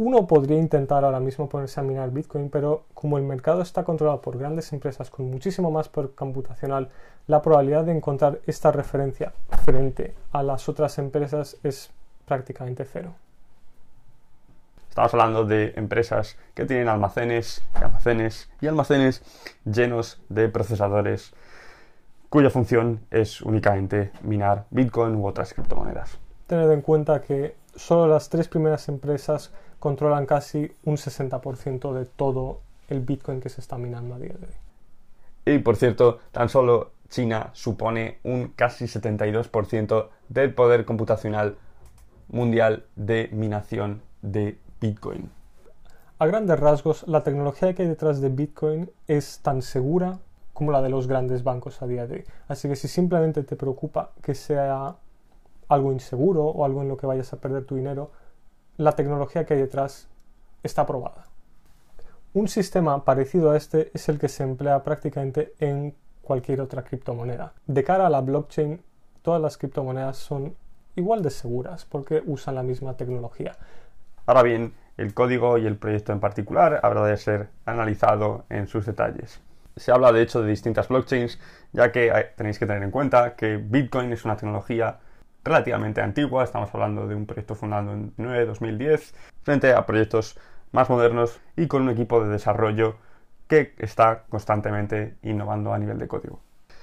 Uno 0.00 0.26
podría 0.26 0.56
intentar 0.56 1.04
ahora 1.04 1.20
mismo 1.20 1.46
ponerse 1.46 1.78
a 1.78 1.82
minar 1.82 2.10
Bitcoin, 2.10 2.48
pero 2.48 2.84
como 2.94 3.18
el 3.18 3.24
mercado 3.24 3.60
está 3.60 3.84
controlado 3.84 4.22
por 4.22 4.38
grandes 4.38 4.72
empresas 4.72 5.10
con 5.10 5.30
muchísimo 5.30 5.70
más 5.70 5.90
poder 5.90 6.12
computacional, 6.12 6.88
la 7.26 7.42
probabilidad 7.42 7.84
de 7.84 7.92
encontrar 7.92 8.40
esta 8.46 8.72
referencia 8.72 9.34
frente 9.62 10.14
a 10.32 10.42
las 10.42 10.70
otras 10.70 10.96
empresas 10.96 11.58
es 11.64 11.90
prácticamente 12.24 12.86
cero. 12.86 13.12
Estamos 14.88 15.12
hablando 15.12 15.44
de 15.44 15.74
empresas 15.76 16.38
que 16.54 16.64
tienen 16.64 16.88
almacenes, 16.88 17.62
almacenes 17.74 18.48
y 18.62 18.68
almacenes 18.68 19.22
llenos 19.66 20.18
de 20.30 20.48
procesadores 20.48 21.34
cuya 22.30 22.48
función 22.48 23.00
es 23.10 23.42
únicamente 23.42 24.12
minar 24.22 24.64
Bitcoin 24.70 25.14
u 25.16 25.26
otras 25.26 25.52
criptomonedas. 25.52 26.18
Tened 26.46 26.70
en 26.70 26.80
cuenta 26.80 27.20
que 27.20 27.54
solo 27.74 28.08
las 28.08 28.30
tres 28.30 28.48
primeras 28.48 28.88
empresas 28.88 29.52
controlan 29.80 30.26
casi 30.26 30.70
un 30.84 30.96
60% 30.96 31.92
de 31.92 32.04
todo 32.04 32.60
el 32.88 33.00
Bitcoin 33.00 33.40
que 33.40 33.48
se 33.48 33.60
está 33.60 33.78
minando 33.78 34.14
a 34.14 34.18
día 34.18 34.34
de 34.34 34.46
hoy. 34.46 35.54
Y 35.56 35.58
por 35.58 35.76
cierto, 35.76 36.20
tan 36.30 36.48
solo 36.48 36.92
China 37.08 37.50
supone 37.54 38.18
un 38.22 38.52
casi 38.54 38.84
72% 38.84 40.08
del 40.28 40.54
poder 40.54 40.84
computacional 40.84 41.56
mundial 42.28 42.84
de 42.94 43.28
minación 43.32 44.02
de 44.22 44.58
Bitcoin. 44.80 45.30
A 46.18 46.26
grandes 46.26 46.60
rasgos, 46.60 47.08
la 47.08 47.22
tecnología 47.24 47.74
que 47.74 47.82
hay 47.82 47.88
detrás 47.88 48.20
de 48.20 48.28
Bitcoin 48.28 48.90
es 49.08 49.40
tan 49.40 49.62
segura 49.62 50.18
como 50.52 50.70
la 50.70 50.82
de 50.82 50.90
los 50.90 51.06
grandes 51.06 51.42
bancos 51.42 51.80
a 51.80 51.86
día 51.86 52.06
de 52.06 52.16
hoy. 52.16 52.24
Así 52.46 52.68
que 52.68 52.76
si 52.76 52.86
simplemente 52.86 53.42
te 53.42 53.56
preocupa 53.56 54.10
que 54.22 54.34
sea 54.34 54.96
algo 55.68 55.92
inseguro 55.92 56.44
o 56.44 56.64
algo 56.64 56.82
en 56.82 56.88
lo 56.88 56.96
que 56.98 57.06
vayas 57.06 57.32
a 57.32 57.38
perder 57.38 57.64
tu 57.64 57.76
dinero, 57.76 58.10
la 58.80 58.92
tecnología 58.92 59.44
que 59.44 59.52
hay 59.52 59.60
detrás 59.60 60.08
está 60.62 60.86
probada. 60.86 61.26
Un 62.32 62.48
sistema 62.48 63.04
parecido 63.04 63.50
a 63.50 63.56
este 63.58 63.90
es 63.92 64.08
el 64.08 64.18
que 64.18 64.30
se 64.30 64.42
emplea 64.42 64.82
prácticamente 64.82 65.52
en 65.58 65.94
cualquier 66.22 66.62
otra 66.62 66.82
criptomoneda. 66.82 67.52
De 67.66 67.84
cara 67.84 68.06
a 68.06 68.10
la 68.10 68.22
blockchain, 68.22 68.80
todas 69.20 69.42
las 69.42 69.58
criptomonedas 69.58 70.16
son 70.16 70.56
igual 70.96 71.22
de 71.22 71.28
seguras 71.28 71.84
porque 71.84 72.22
usan 72.24 72.54
la 72.54 72.62
misma 72.62 72.96
tecnología. 72.96 73.54
Ahora 74.24 74.42
bien, 74.42 74.72
el 74.96 75.12
código 75.12 75.58
y 75.58 75.66
el 75.66 75.76
proyecto 75.76 76.12
en 76.12 76.20
particular 76.20 76.80
habrá 76.82 77.04
de 77.04 77.18
ser 77.18 77.50
analizado 77.66 78.44
en 78.48 78.66
sus 78.66 78.86
detalles. 78.86 79.42
Se 79.76 79.92
habla 79.92 80.10
de 80.10 80.22
hecho 80.22 80.40
de 80.40 80.48
distintas 80.48 80.88
blockchains, 80.88 81.38
ya 81.72 81.92
que 81.92 82.10
tenéis 82.34 82.58
que 82.58 82.64
tener 82.64 82.82
en 82.82 82.90
cuenta 82.90 83.34
que 83.36 83.58
Bitcoin 83.58 84.10
es 84.14 84.24
una 84.24 84.38
tecnología 84.38 85.00
relativamente 85.44 86.00
antigua, 86.00 86.44
estamos 86.44 86.74
hablando 86.74 87.06
de 87.06 87.14
un 87.14 87.26
proyecto 87.26 87.54
fundado 87.54 87.92
en 87.92 88.12
2010, 88.16 89.14
frente 89.42 89.72
a 89.72 89.86
proyectos 89.86 90.38
más 90.72 90.88
modernos 90.88 91.40
y 91.56 91.66
con 91.66 91.82
un 91.82 91.90
equipo 91.90 92.22
de 92.22 92.30
desarrollo 92.30 92.96
que 93.48 93.74
está 93.78 94.24
constantemente 94.28 95.16
innovando 95.22 95.72
a 95.72 95.78
nivel 95.78 95.98
de 95.98 96.06
código. 96.06 96.40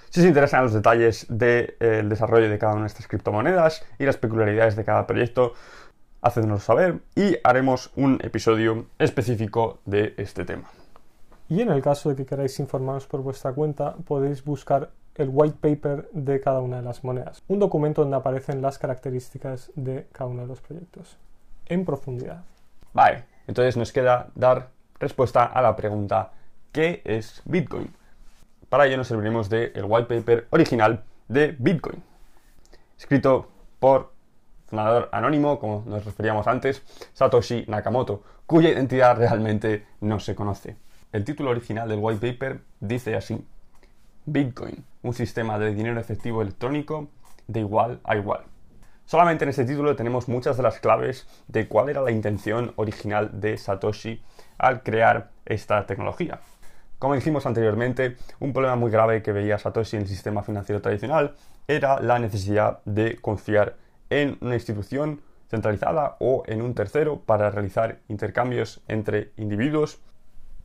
Si 0.10 0.22
os 0.22 0.26
interesan 0.26 0.64
los 0.64 0.74
detalles 0.74 1.26
del 1.30 2.10
desarrollo 2.10 2.50
de 2.50 2.58
cada 2.58 2.74
una 2.74 2.84
de 2.84 2.88
estas 2.88 3.08
criptomonedas 3.08 3.86
y 4.00 4.06
las 4.06 4.18
peculiaridades 4.18 4.76
de 4.76 4.86
cada 4.86 5.06
proyecto, 5.06 5.54
hacednos 6.22 6.64
saber 6.64 7.00
y 7.16 7.38
haremos 7.44 7.92
un 7.96 8.20
episodio 8.24 8.88
específico 9.00 9.80
de 9.86 10.14
este 10.18 10.46
tema. 10.46 10.70
Y 11.50 11.62
en 11.62 11.70
el 11.70 11.82
caso 11.82 12.10
de 12.10 12.16
que 12.16 12.26
queráis 12.26 12.60
informaros 12.60 13.08
por 13.08 13.22
vuestra 13.22 13.54
cuenta, 13.54 13.96
podéis 14.06 14.44
buscar 14.44 14.92
el 15.18 15.30
white 15.32 15.58
paper 15.60 16.10
de 16.12 16.40
cada 16.40 16.62
una 16.62 16.78
de 16.78 16.84
las 16.84 17.04
monedas, 17.04 17.44
un 17.48 17.60
documento 17.60 18.02
donde 18.02 18.18
aparecen 18.18 18.62
las 18.62 18.78
características 18.78 19.72
de 19.76 20.08
cada 20.12 20.30
uno 20.30 20.44
de 20.44 20.48
los 20.48 20.62
proyectos, 20.62 21.18
en 21.66 21.86
profundidad. 21.86 22.44
Vale, 22.94 23.26
entonces 23.48 23.78
nos 23.78 23.92
queda 23.92 24.30
dar 24.36 24.70
respuesta 25.00 25.46
a 25.46 25.62
la 25.62 25.76
pregunta 25.76 26.32
¿qué 26.72 27.02
es 27.06 27.42
Bitcoin? 27.46 27.94
Para 28.70 28.86
ello 28.86 28.98
nos 28.98 29.08
serviremos 29.08 29.50
del 29.50 29.86
white 29.86 30.16
paper 30.16 30.48
original 30.52 31.04
de 31.28 31.56
Bitcoin, 31.58 32.04
escrito 32.98 33.50
por 33.80 34.12
fundador 34.68 35.10
anónimo, 35.12 35.60
como 35.60 35.84
nos 35.86 36.04
referíamos 36.06 36.46
antes, 36.48 36.84
Satoshi 37.14 37.66
Nakamoto, 37.68 38.22
cuya 38.46 38.70
identidad 38.70 39.18
realmente 39.18 39.86
no 40.02 40.20
se 40.20 40.36
conoce. 40.36 40.76
El 41.12 41.24
título 41.24 41.52
original 41.52 41.88
del 41.88 42.00
white 42.02 42.34
paper 42.34 42.60
dice 42.80 43.16
así, 43.16 43.44
Bitcoin, 44.26 44.84
un 45.08 45.14
sistema 45.14 45.58
de 45.58 45.74
dinero 45.74 46.00
efectivo 46.00 46.42
electrónico 46.42 47.08
de 47.48 47.62
igual 47.62 48.00
a 48.04 48.16
igual. 48.16 48.42
Solamente 49.06 49.46
en 49.46 49.50
este 49.50 49.66
título 49.66 49.96
tenemos 49.96 50.28
muchas 50.28 50.58
de 50.58 50.64
las 50.64 50.80
claves 50.80 51.28
de 51.48 51.68
cuál 51.68 51.90
era 51.90 52.02
la 52.02 52.12
intención 52.12 52.74
original 52.76 53.40
de 53.40 53.58
Satoshi 53.58 54.22
al 54.58 54.84
crear 54.84 55.32
esta 55.46 55.86
tecnología. 55.86 56.42
Como 57.00 57.16
dijimos 57.16 57.46
anteriormente, 57.46 58.18
un 58.40 58.52
problema 58.54 58.76
muy 58.76 58.92
grave 58.92 59.22
que 59.22 59.32
veía 59.32 59.58
Satoshi 59.58 59.96
en 59.96 60.04
el 60.04 60.10
sistema 60.10 60.44
financiero 60.44 60.82
tradicional 60.82 61.36
era 61.68 62.02
la 62.02 62.20
necesidad 62.20 62.80
de 62.86 63.18
confiar 63.18 63.76
en 64.10 64.38
una 64.42 64.56
institución 64.56 65.22
centralizada 65.50 66.18
o 66.20 66.44
en 66.48 66.62
un 66.62 66.74
tercero 66.74 67.22
para 67.22 67.50
realizar 67.50 68.00
intercambios 68.10 68.82
entre 68.88 69.32
individuos 69.38 70.00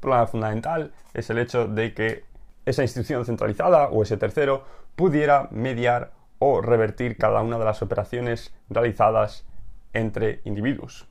problema 0.02 0.26
fundamental 0.26 0.92
es 1.14 1.30
el 1.30 1.38
hecho 1.38 1.66
de 1.66 1.94
que 1.94 2.24
esa 2.66 2.82
institución 2.82 3.24
centralizada 3.24 3.88
o 3.88 4.02
ese 4.02 4.16
tercero 4.16 4.64
pudiera 4.96 5.48
mediar 5.50 6.12
o 6.38 6.60
revertir 6.60 7.16
cada 7.16 7.40
una 7.42 7.58
de 7.58 7.64
las 7.64 7.82
operaciones 7.82 8.52
realizadas 8.68 9.44
entre 9.92 10.40
individuos. 10.44 11.06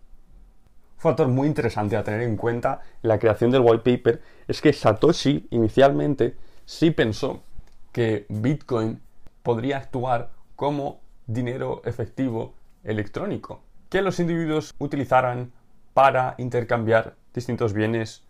Un 0.98 1.02
factor 1.02 1.28
muy 1.28 1.48
interesante 1.48 1.98
a 1.98 2.04
tener 2.04 2.22
en 2.22 2.38
cuenta 2.38 2.82
en 3.02 3.10
la 3.10 3.18
creación 3.18 3.50
del 3.50 3.62
white 3.62 3.98
paper 3.98 4.22
es 4.48 4.62
que 4.62 4.74
Satoshi 4.74 5.48
inicialmente 5.50 6.36
sí 6.66 6.92
pensó 6.92 7.44
que 7.92 8.26
Bitcoin 8.30 9.02
podría 9.42 9.78
actuar 9.78 10.30
como 10.56 11.02
dinero 11.26 11.82
efectivo 11.86 12.54
electrónico, 12.84 13.64
que 13.90 14.02
los 14.02 14.20
individuos 14.20 14.76
utilizaran 14.78 15.52
para 15.94 16.36
intercambiar 16.38 17.16
distintos 17.34 17.74
bienes 17.74 18.24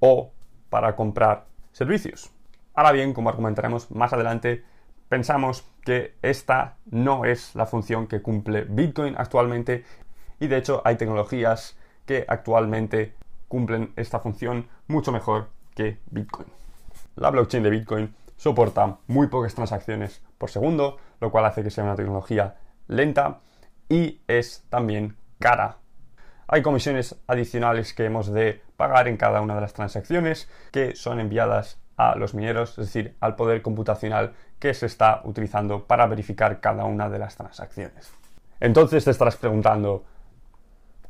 o 0.00 0.32
para 0.70 0.94
comprar 0.96 1.46
servicios. 1.72 2.30
Ahora 2.74 2.92
bien, 2.92 3.12
como 3.12 3.28
argumentaremos 3.28 3.90
más 3.90 4.12
adelante, 4.12 4.64
pensamos 5.08 5.64
que 5.84 6.14
esta 6.22 6.76
no 6.86 7.24
es 7.24 7.54
la 7.54 7.66
función 7.66 8.06
que 8.06 8.22
cumple 8.22 8.64
Bitcoin 8.64 9.14
actualmente 9.18 9.84
y 10.40 10.46
de 10.46 10.56
hecho 10.56 10.82
hay 10.84 10.96
tecnologías 10.96 11.76
que 12.06 12.24
actualmente 12.26 13.14
cumplen 13.48 13.92
esta 13.96 14.20
función 14.20 14.68
mucho 14.86 15.12
mejor 15.12 15.48
que 15.74 15.98
Bitcoin. 16.10 16.48
La 17.16 17.30
blockchain 17.30 17.62
de 17.62 17.70
Bitcoin 17.70 18.14
soporta 18.36 18.98
muy 19.06 19.26
pocas 19.26 19.54
transacciones 19.54 20.22
por 20.38 20.50
segundo, 20.50 20.98
lo 21.20 21.30
cual 21.30 21.44
hace 21.44 21.62
que 21.62 21.70
sea 21.70 21.84
una 21.84 21.96
tecnología 21.96 22.56
lenta 22.88 23.40
y 23.88 24.20
es 24.26 24.64
también 24.70 25.16
cara 25.38 25.76
hay 26.52 26.60
comisiones 26.60 27.16
adicionales 27.28 27.94
que 27.94 28.04
hemos 28.04 28.30
de 28.30 28.60
pagar 28.76 29.08
en 29.08 29.16
cada 29.16 29.40
una 29.40 29.54
de 29.54 29.62
las 29.62 29.72
transacciones 29.72 30.50
que 30.70 30.94
son 30.94 31.18
enviadas 31.18 31.80
a 31.96 32.16
los 32.16 32.34
mineros, 32.34 32.70
es 32.78 32.86
decir, 32.86 33.16
al 33.20 33.36
poder 33.36 33.62
computacional 33.62 34.32
que 34.58 34.74
se 34.74 34.86
está 34.86 35.20
utilizando 35.24 35.84
para 35.84 36.06
verificar 36.06 36.60
cada 36.60 36.84
una 36.84 37.08
de 37.08 37.18
las 37.18 37.36
transacciones. 37.36 38.12
Entonces 38.60 39.04
te 39.04 39.10
estarás 39.10 39.36
preguntando, 39.36 40.04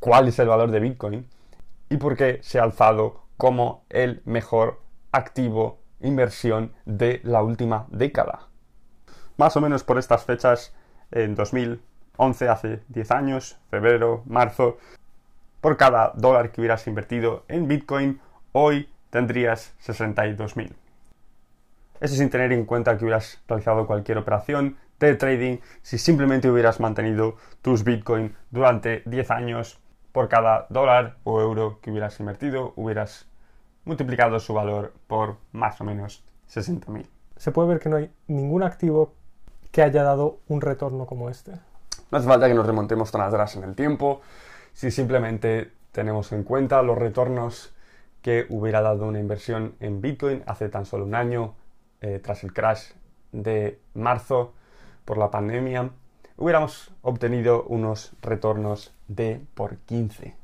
¿cuál 0.00 0.28
es 0.28 0.38
el 0.38 0.48
valor 0.48 0.70
de 0.70 0.80
Bitcoin? 0.80 1.28
¿Y 1.88 1.98
por 1.98 2.16
qué 2.16 2.38
se 2.42 2.58
ha 2.58 2.62
alzado 2.62 3.24
como 3.36 3.84
el 3.90 4.22
mejor 4.24 4.80
activo 5.12 5.80
inversión 6.00 6.72
de 6.86 7.20
la 7.24 7.42
última 7.42 7.86
década? 7.90 8.48
Más 9.36 9.56
o 9.56 9.60
menos 9.60 9.84
por 9.84 9.98
estas 9.98 10.24
fechas, 10.24 10.74
en 11.10 11.34
2011, 11.34 12.48
hace 12.48 12.82
10 12.88 13.10
años, 13.10 13.58
febrero, 13.70 14.22
marzo, 14.26 14.78
por 15.60 15.76
cada 15.76 16.12
dólar 16.16 16.50
que 16.50 16.60
hubieras 16.60 16.86
invertido 16.86 17.44
en 17.48 17.68
Bitcoin, 17.68 18.20
hoy 18.52 18.91
tendrías 19.12 19.74
62.000. 19.84 20.72
Eso 22.00 22.14
sin 22.16 22.30
tener 22.30 22.50
en 22.50 22.64
cuenta 22.64 22.96
que 22.96 23.04
hubieras 23.04 23.40
realizado 23.46 23.86
cualquier 23.86 24.16
operación 24.16 24.78
de 24.98 25.14
trading 25.14 25.58
si 25.82 25.98
simplemente 25.98 26.50
hubieras 26.50 26.80
mantenido 26.80 27.36
tus 27.60 27.84
Bitcoin 27.84 28.34
durante 28.50 29.02
10 29.04 29.30
años 29.30 29.78
por 30.12 30.30
cada 30.30 30.66
dólar 30.70 31.16
o 31.24 31.42
euro 31.42 31.78
que 31.82 31.90
hubieras 31.90 32.18
invertido, 32.20 32.72
hubieras 32.76 33.26
multiplicado 33.84 34.40
su 34.40 34.54
valor 34.54 34.94
por 35.06 35.36
más 35.52 35.78
o 35.82 35.84
menos 35.84 36.24
60.000. 36.50 37.06
Se 37.36 37.52
puede 37.52 37.68
ver 37.68 37.80
que 37.80 37.90
no 37.90 37.96
hay 37.96 38.10
ningún 38.28 38.62
activo 38.62 39.12
que 39.70 39.82
haya 39.82 40.02
dado 40.02 40.38
un 40.48 40.62
retorno 40.62 41.04
como 41.04 41.28
este. 41.28 41.52
No 42.10 42.18
hace 42.18 42.26
falta 42.26 42.48
que 42.48 42.54
nos 42.54 42.66
remontemos 42.66 43.12
tan 43.12 43.20
atrás 43.20 43.56
en 43.56 43.64
el 43.64 43.74
tiempo 43.74 44.22
si 44.72 44.90
simplemente 44.90 45.70
tenemos 45.92 46.32
en 46.32 46.44
cuenta 46.44 46.80
los 46.82 46.96
retornos 46.96 47.74
que 48.22 48.46
hubiera 48.48 48.80
dado 48.80 49.06
una 49.06 49.18
inversión 49.20 49.74
en 49.80 50.00
Bitcoin 50.00 50.42
hace 50.46 50.68
tan 50.68 50.86
solo 50.86 51.04
un 51.04 51.14
año, 51.14 51.54
eh, 52.00 52.20
tras 52.22 52.44
el 52.44 52.52
crash 52.52 52.92
de 53.32 53.78
marzo 53.94 54.54
por 55.04 55.18
la 55.18 55.30
pandemia, 55.30 55.90
hubiéramos 56.36 56.92
obtenido 57.02 57.64
unos 57.64 58.12
retornos 58.22 58.94
de 59.08 59.40
por 59.54 59.76
15. 59.78 60.34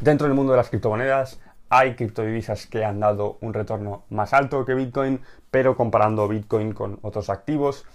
Dentro 0.00 0.26
del 0.26 0.36
mundo 0.36 0.52
de 0.52 0.58
las 0.58 0.70
criptomonedas 0.70 1.40
hay 1.68 1.94
criptodivisas 1.94 2.66
que 2.66 2.84
han 2.84 3.00
dado 3.00 3.38
un 3.40 3.54
retorno 3.54 4.04
más 4.10 4.32
alto 4.32 4.64
que 4.64 4.74
Bitcoin, 4.74 5.20
pero 5.50 5.76
comparando 5.76 6.26
Bitcoin 6.26 6.72
con 6.72 6.98
otros 7.02 7.30
activos, 7.30 7.86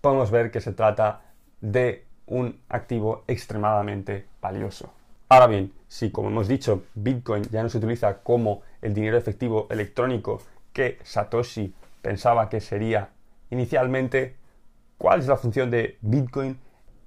podemos 0.00 0.30
ver 0.30 0.50
que 0.50 0.60
se 0.60 0.72
trata 0.72 1.22
de 1.60 2.06
un 2.26 2.60
activo 2.68 3.24
extremadamente 3.26 4.26
valioso. 4.40 4.92
Ahora 5.28 5.46
bien, 5.46 5.72
si 5.88 6.10
como 6.10 6.28
hemos 6.28 6.48
dicho, 6.48 6.84
Bitcoin 6.94 7.44
ya 7.44 7.62
no 7.62 7.70
se 7.70 7.78
utiliza 7.78 8.18
como 8.18 8.60
el 8.82 8.92
dinero 8.92 9.16
efectivo 9.16 9.66
electrónico 9.70 10.40
que 10.72 10.98
Satoshi 11.02 11.74
pensaba 12.02 12.50
que 12.50 12.60
sería 12.60 13.08
inicialmente, 13.50 14.36
¿cuál 14.98 15.20
es 15.20 15.26
la 15.26 15.36
función 15.36 15.70
de 15.70 15.96
Bitcoin 16.02 16.58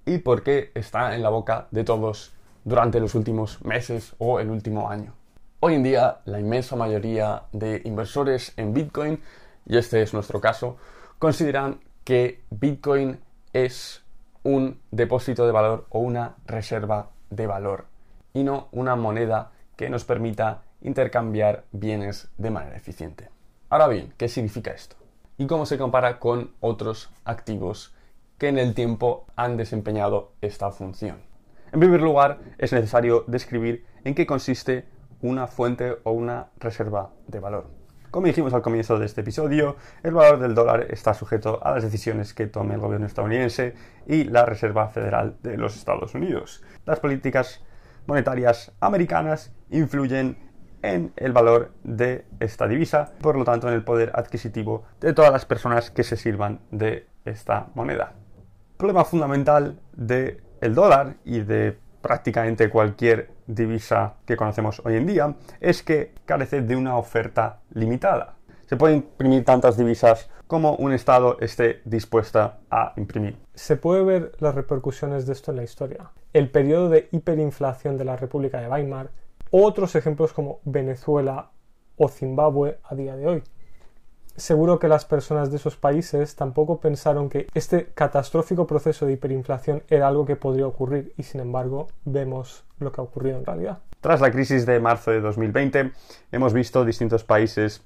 y 0.05 0.17
por 0.17 0.41
qué 0.41 0.71
está 0.73 1.15
en 1.15 1.21
la 1.21 1.29
boca 1.29 1.67
de 1.69 1.83
todos 1.83 2.33
durante 2.63 2.99
los 2.99 3.13
últimos 3.13 3.63
meses 3.63 4.15
o 4.17 4.39
el 4.39 4.49
último 4.49 4.89
año? 4.89 5.13
Hoy 5.59 5.75
en 5.75 5.83
día 5.83 6.17
la 6.25 6.39
inmensa 6.39 6.75
mayoría 6.75 7.43
de 7.51 7.83
inversores 7.85 8.53
en 8.57 8.73
Bitcoin, 8.73 9.21
y 9.67 9.77
este 9.77 10.01
es 10.01 10.13
nuestro 10.15 10.41
caso, 10.41 10.77
consideran 11.19 11.81
que 12.03 12.41
Bitcoin 12.49 13.19
es 13.53 14.03
un 14.41 14.79
depósito 14.89 15.45
de 15.45 15.51
valor 15.51 15.85
o 15.89 15.99
una 15.99 16.35
reserva 16.47 17.11
de 17.29 17.45
valor 17.45 17.85
y 18.37 18.43
no 18.43 18.67
una 18.71 18.95
moneda 18.95 19.49
que 19.75 19.89
nos 19.89 20.05
permita 20.05 20.61
intercambiar 20.81 21.63
bienes 21.71 22.29
de 22.37 22.51
manera 22.51 22.77
eficiente. 22.77 23.29
Ahora 23.67 23.87
bien, 23.87 24.13
¿qué 24.15 24.29
significa 24.29 24.69
esto? 24.69 24.95
¿Y 25.39 25.47
cómo 25.47 25.65
se 25.65 25.79
compara 25.79 26.19
con 26.19 26.51
otros 26.59 27.09
activos 27.25 27.95
que 28.37 28.49
en 28.49 28.59
el 28.59 28.75
tiempo 28.75 29.25
han 29.35 29.57
desempeñado 29.57 30.33
esta 30.41 30.69
función? 30.69 31.17
En 31.71 31.79
primer 31.79 31.99
lugar, 31.99 32.37
es 32.59 32.73
necesario 32.73 33.23
describir 33.25 33.87
en 34.03 34.13
qué 34.13 34.27
consiste 34.27 34.85
una 35.21 35.47
fuente 35.47 35.97
o 36.03 36.11
una 36.11 36.49
reserva 36.59 37.09
de 37.25 37.39
valor. 37.39 37.71
Como 38.11 38.27
dijimos 38.27 38.53
al 38.53 38.61
comienzo 38.61 38.99
de 38.99 39.07
este 39.07 39.21
episodio, 39.21 39.77
el 40.03 40.13
valor 40.13 40.37
del 40.39 40.53
dólar 40.53 40.85
está 40.91 41.15
sujeto 41.15 41.59
a 41.65 41.71
las 41.71 41.83
decisiones 41.83 42.35
que 42.35 42.45
tome 42.45 42.75
el 42.75 42.81
gobierno 42.81 43.07
estadounidense 43.07 43.73
y 44.05 44.25
la 44.25 44.45
Reserva 44.45 44.89
Federal 44.89 45.37
de 45.41 45.57
los 45.57 45.75
Estados 45.75 46.13
Unidos. 46.13 46.63
Las 46.85 46.99
políticas 46.99 47.63
monetarias 48.07 48.71
americanas 48.79 49.53
influyen 49.69 50.37
en 50.81 51.11
el 51.15 51.33
valor 51.33 51.71
de 51.83 52.25
esta 52.39 52.67
divisa, 52.67 53.11
por 53.21 53.37
lo 53.37 53.43
tanto 53.43 53.67
en 53.67 53.73
el 53.73 53.83
poder 53.83 54.11
adquisitivo 54.15 54.83
de 54.99 55.13
todas 55.13 55.31
las 55.31 55.45
personas 55.45 55.91
que 55.91 56.03
se 56.03 56.17
sirvan 56.17 56.59
de 56.71 57.07
esta 57.25 57.67
moneda. 57.75 58.13
problema 58.77 59.03
fundamental 59.03 59.79
del 59.93 60.41
el 60.61 60.75
dólar 60.75 61.15
y 61.25 61.41
de 61.41 61.77
prácticamente 62.01 62.69
cualquier 62.69 63.31
divisa 63.47 64.15
que 64.25 64.37
conocemos 64.37 64.81
hoy 64.85 64.95
en 64.95 65.07
día 65.07 65.35
es 65.59 65.83
que 65.83 66.13
carece 66.25 66.61
de 66.61 66.75
una 66.75 66.97
oferta 66.97 67.59
limitada. 67.73 68.35
Se 68.65 68.77
pueden 68.77 68.97
imprimir 68.97 69.43
tantas 69.45 69.77
divisas 69.77 70.29
como 70.47 70.75
un 70.75 70.93
Estado 70.93 71.37
esté 71.39 71.81
dispuesta 71.85 72.59
a 72.69 72.93
imprimir. 72.97 73.37
Se 73.53 73.75
puede 73.75 74.03
ver 74.03 74.31
las 74.39 74.55
repercusiones 74.55 75.25
de 75.25 75.33
esto 75.33 75.51
en 75.51 75.57
la 75.57 75.63
historia. 75.63 76.11
El 76.33 76.49
periodo 76.49 76.89
de 76.89 77.09
hiperinflación 77.11 77.97
de 77.97 78.05
la 78.05 78.17
República 78.17 78.61
de 78.61 78.69
Weimar, 78.69 79.09
otros 79.51 79.95
ejemplos 79.95 80.33
como 80.33 80.59
Venezuela 80.65 81.51
o 81.95 82.09
Zimbabue 82.09 82.79
a 82.83 82.95
día 82.95 83.15
de 83.15 83.27
hoy 83.27 83.43
seguro 84.37 84.77
que 84.77 84.87
las 84.87 85.03
personas 85.03 85.49
de 85.49 85.57
esos 85.57 85.75
países 85.75 86.35
tampoco 86.35 86.79
pensaron 86.79 87.27
que 87.27 87.47
este 87.53 87.87
catastrófico 87.93 88.67
proceso 88.67 89.05
de 89.05 89.13
hiperinflación 89.13 89.83
era 89.89 90.07
algo 90.07 90.25
que 90.25 90.35
podría 90.35 90.67
ocurrir 90.67 91.13
y 91.17 91.23
sin 91.23 91.41
embargo 91.41 91.87
vemos 92.05 92.63
lo 92.79 92.91
que 92.91 93.01
ha 93.01 93.03
ocurrido 93.03 93.37
en 93.37 93.45
realidad. 93.45 93.79
Tras 93.99 94.21
la 94.21 94.31
crisis 94.31 94.65
de 94.65 94.79
marzo 94.79 95.11
de 95.11 95.21
2020 95.21 95.91
hemos 96.31 96.53
visto 96.53 96.85
distintos 96.85 97.23
países 97.23 97.83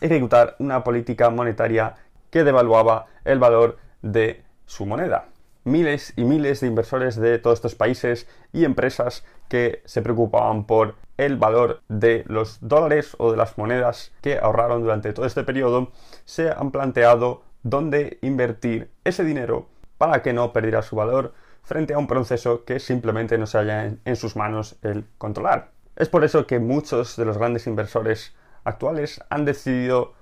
ejecutar 0.00 0.56
una 0.58 0.82
política 0.82 1.28
monetaria 1.28 1.94
que 2.30 2.44
devaluaba 2.44 3.06
el 3.24 3.38
valor 3.38 3.76
de 4.00 4.42
su 4.64 4.86
moneda. 4.86 5.27
Miles 5.68 6.14
y 6.16 6.24
miles 6.24 6.60
de 6.60 6.66
inversores 6.66 7.16
de 7.16 7.38
todos 7.38 7.58
estos 7.58 7.74
países 7.74 8.26
y 8.54 8.64
empresas 8.64 9.22
que 9.48 9.82
se 9.84 10.00
preocupaban 10.00 10.64
por 10.64 10.94
el 11.18 11.36
valor 11.36 11.82
de 11.88 12.24
los 12.26 12.58
dólares 12.60 13.14
o 13.18 13.30
de 13.30 13.36
las 13.36 13.58
monedas 13.58 14.12
que 14.22 14.38
ahorraron 14.38 14.82
durante 14.82 15.12
todo 15.12 15.26
este 15.26 15.44
periodo, 15.44 15.92
se 16.24 16.50
han 16.50 16.70
planteado 16.70 17.42
dónde 17.62 18.18
invertir 18.22 18.90
ese 19.04 19.24
dinero 19.24 19.68
para 19.98 20.22
que 20.22 20.32
no 20.32 20.54
perdiera 20.54 20.80
su 20.80 20.96
valor 20.96 21.34
frente 21.62 21.92
a 21.92 21.98
un 21.98 22.06
proceso 22.06 22.64
que 22.64 22.80
simplemente 22.80 23.36
no 23.36 23.46
se 23.46 23.58
haya 23.58 23.92
en, 24.02 24.16
sus 24.16 24.36
manos 24.36 24.78
el 24.82 25.04
controlar. 25.18 25.72
Es 25.96 26.08
por 26.08 26.24
eso 26.24 26.46
que 26.46 26.60
muchos 26.60 27.16
de 27.16 27.26
los 27.26 27.36
grandes 27.36 27.66
inversores 27.66 28.34
actuales 28.64 29.20
han 29.28 29.44
decidido 29.44 30.14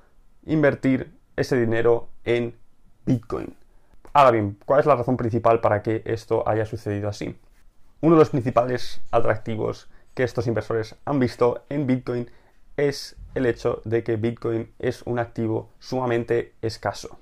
invertir 0.45 1.13
ese 1.37 1.57
dinero 1.57 2.09
en 2.25 2.57
Bitcoin. 3.05 3.55
Ahora 4.17 4.31
bien, 4.31 4.57
¿cuál 4.65 4.81
es 4.81 4.87
la 4.87 4.97
razón 4.97 5.19
principal 5.19 5.61
para 5.61 5.83
que 5.83 6.01
esto 6.07 6.49
haya 6.49 6.65
sucedido 6.65 7.11
así? 7.11 7.39
Uno 8.01 8.15
de 8.15 8.21
los 8.21 8.31
principales 8.31 9.03
atractivos 9.11 9.91
que 10.15 10.23
estos 10.23 10.47
inversores 10.47 10.97
han 11.05 11.19
visto 11.19 11.67
en 11.69 11.87
Bitcoin 11.87 12.31
es 12.79 13.17
el 13.35 13.45
hecho 13.45 13.83
de 13.85 14.03
que 14.03 14.17
Bitcoin 14.17 14.73
es 14.79 15.03
un 15.03 15.19
activo 15.19 15.69
sumamente 15.81 16.55
escaso. 16.63 17.19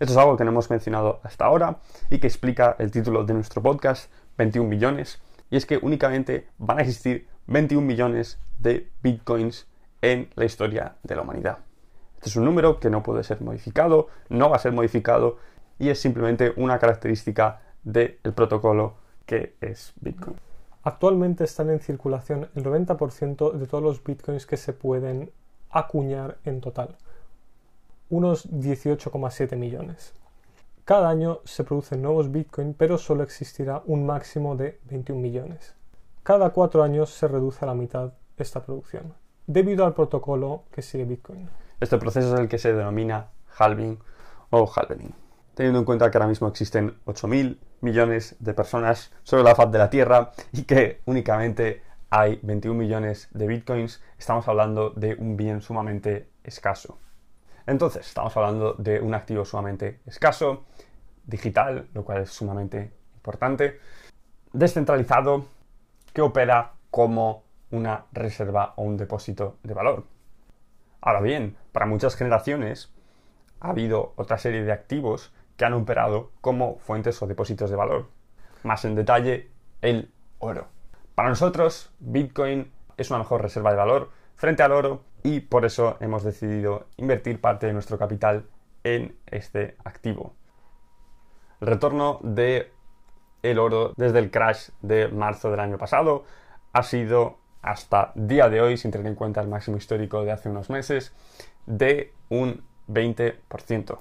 Esto 0.00 0.14
es 0.14 0.16
algo 0.16 0.38
que 0.38 0.44
no 0.44 0.52
hemos 0.52 0.70
mencionado 0.70 1.20
hasta 1.22 1.44
ahora 1.44 1.80
y 2.08 2.16
que 2.16 2.28
explica 2.28 2.76
el 2.78 2.90
título 2.90 3.24
de 3.24 3.34
nuestro 3.34 3.60
podcast, 3.60 4.10
21 4.38 4.66
millones, 4.66 5.20
y 5.50 5.58
es 5.58 5.66
que 5.66 5.76
únicamente 5.82 6.48
van 6.56 6.78
a 6.78 6.80
existir 6.80 7.28
21 7.46 7.86
millones 7.86 8.40
de 8.58 8.88
Bitcoins 9.02 9.68
en 10.00 10.30
la 10.36 10.46
historia 10.46 10.96
de 11.02 11.14
la 11.14 11.20
humanidad. 11.20 11.58
Este 12.14 12.30
es 12.30 12.36
un 12.36 12.46
número 12.46 12.80
que 12.80 12.88
no 12.88 13.02
puede 13.02 13.22
ser 13.22 13.42
modificado, 13.42 14.06
no 14.30 14.48
va 14.48 14.56
a 14.56 14.60
ser 14.60 14.72
modificado 14.72 15.36
y 15.78 15.88
es 15.88 16.00
simplemente 16.00 16.52
una 16.56 16.78
característica 16.78 17.60
del 17.82 18.18
protocolo 18.34 18.94
que 19.26 19.54
es 19.60 19.92
Bitcoin. 20.00 20.36
Actualmente 20.84 21.44
están 21.44 21.70
en 21.70 21.80
circulación 21.80 22.48
el 22.54 22.64
90% 22.64 23.52
de 23.52 23.66
todos 23.66 23.84
los 23.84 24.02
bitcoins 24.02 24.46
que 24.46 24.56
se 24.56 24.72
pueden 24.72 25.30
acuñar 25.70 26.38
en 26.44 26.60
total, 26.60 26.96
unos 28.10 28.50
18,7 28.50 29.56
millones. 29.56 30.12
Cada 30.84 31.08
año 31.08 31.38
se 31.44 31.62
producen 31.62 32.02
nuevos 32.02 32.32
bitcoins, 32.32 32.74
pero 32.76 32.98
solo 32.98 33.22
existirá 33.22 33.82
un 33.86 34.04
máximo 34.04 34.56
de 34.56 34.80
21 34.90 35.20
millones. 35.20 35.74
Cada 36.24 36.50
cuatro 36.50 36.82
años 36.82 37.10
se 37.10 37.28
reduce 37.28 37.64
a 37.64 37.68
la 37.68 37.74
mitad 37.74 38.12
esta 38.36 38.62
producción, 38.64 39.14
debido 39.46 39.86
al 39.86 39.94
protocolo 39.94 40.64
que 40.72 40.82
sigue 40.82 41.04
Bitcoin. 41.04 41.48
Este 41.80 41.98
proceso 41.98 42.34
es 42.34 42.40
el 42.40 42.48
que 42.48 42.58
se 42.58 42.72
denomina 42.72 43.28
halving 43.56 43.98
o 44.50 44.70
halvening 44.74 45.21
teniendo 45.54 45.78
en 45.78 45.84
cuenta 45.84 46.10
que 46.10 46.18
ahora 46.18 46.28
mismo 46.28 46.48
existen 46.48 46.96
8.000 47.06 47.58
millones 47.80 48.36
de 48.38 48.54
personas 48.54 49.12
sobre 49.22 49.42
la 49.42 49.54
faz 49.54 49.70
de 49.70 49.78
la 49.78 49.90
Tierra 49.90 50.32
y 50.52 50.62
que 50.62 51.00
únicamente 51.04 51.82
hay 52.10 52.38
21 52.42 52.78
millones 52.78 53.28
de 53.32 53.46
bitcoins, 53.46 54.02
estamos 54.18 54.46
hablando 54.48 54.90
de 54.90 55.14
un 55.14 55.36
bien 55.36 55.62
sumamente 55.62 56.28
escaso. 56.44 56.98
Entonces, 57.66 58.06
estamos 58.06 58.36
hablando 58.36 58.74
de 58.74 59.00
un 59.00 59.14
activo 59.14 59.44
sumamente 59.44 60.00
escaso, 60.06 60.64
digital, 61.24 61.88
lo 61.94 62.04
cual 62.04 62.22
es 62.22 62.30
sumamente 62.30 62.92
importante, 63.14 63.80
descentralizado, 64.52 65.46
que 66.12 66.20
opera 66.20 66.72
como 66.90 67.44
una 67.70 68.04
reserva 68.12 68.74
o 68.76 68.82
un 68.82 68.96
depósito 68.96 69.56
de 69.62 69.74
valor. 69.74 70.04
Ahora 71.00 71.20
bien, 71.20 71.56
para 71.72 71.86
muchas 71.86 72.14
generaciones 72.16 72.92
ha 73.60 73.70
habido 73.70 74.12
otra 74.16 74.38
serie 74.38 74.62
de 74.62 74.72
activos 74.72 75.32
que 75.62 75.66
han 75.66 75.74
operado 75.74 76.32
como 76.40 76.78
fuentes 76.78 77.22
o 77.22 77.28
depósitos 77.28 77.70
de 77.70 77.76
valor. 77.76 78.08
Más 78.64 78.84
en 78.84 78.96
detalle, 78.96 79.48
el 79.80 80.10
oro. 80.40 80.66
Para 81.14 81.28
nosotros, 81.28 81.92
Bitcoin 82.00 82.72
es 82.96 83.10
una 83.10 83.20
mejor 83.20 83.42
reserva 83.42 83.70
de 83.70 83.76
valor 83.76 84.10
frente 84.34 84.64
al 84.64 84.72
oro 84.72 85.04
y 85.22 85.38
por 85.38 85.64
eso 85.64 85.98
hemos 86.00 86.24
decidido 86.24 86.86
invertir 86.96 87.40
parte 87.40 87.68
de 87.68 87.74
nuestro 87.74 87.96
capital 87.96 88.44
en 88.82 89.14
este 89.26 89.76
activo. 89.84 90.34
El 91.60 91.68
retorno 91.68 92.18
de 92.24 92.72
el 93.44 93.60
oro 93.60 93.92
desde 93.96 94.18
el 94.18 94.32
crash 94.32 94.70
de 94.80 95.06
marzo 95.06 95.52
del 95.52 95.60
año 95.60 95.78
pasado 95.78 96.24
ha 96.72 96.82
sido 96.82 97.38
hasta 97.62 98.10
día 98.16 98.48
de 98.48 98.60
hoy, 98.62 98.76
sin 98.76 98.90
tener 98.90 99.06
en 99.06 99.14
cuenta 99.14 99.40
el 99.40 99.46
máximo 99.46 99.76
histórico 99.76 100.24
de 100.24 100.32
hace 100.32 100.48
unos 100.48 100.70
meses, 100.70 101.14
de 101.66 102.12
un 102.30 102.64
20%. 102.88 104.00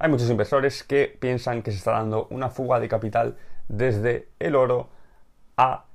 Hay 0.00 0.08
muchos 0.08 0.30
inversores 0.30 0.84
que 0.84 1.16
piensan 1.18 1.62
que 1.62 1.72
se 1.72 1.78
está 1.78 1.90
dando 1.90 2.28
una 2.30 2.50
fuga 2.50 2.78
de 2.78 2.88
capital 2.88 3.36
desde 3.66 4.28
el 4.38 4.54
oro 4.54 4.90
a 5.56 5.86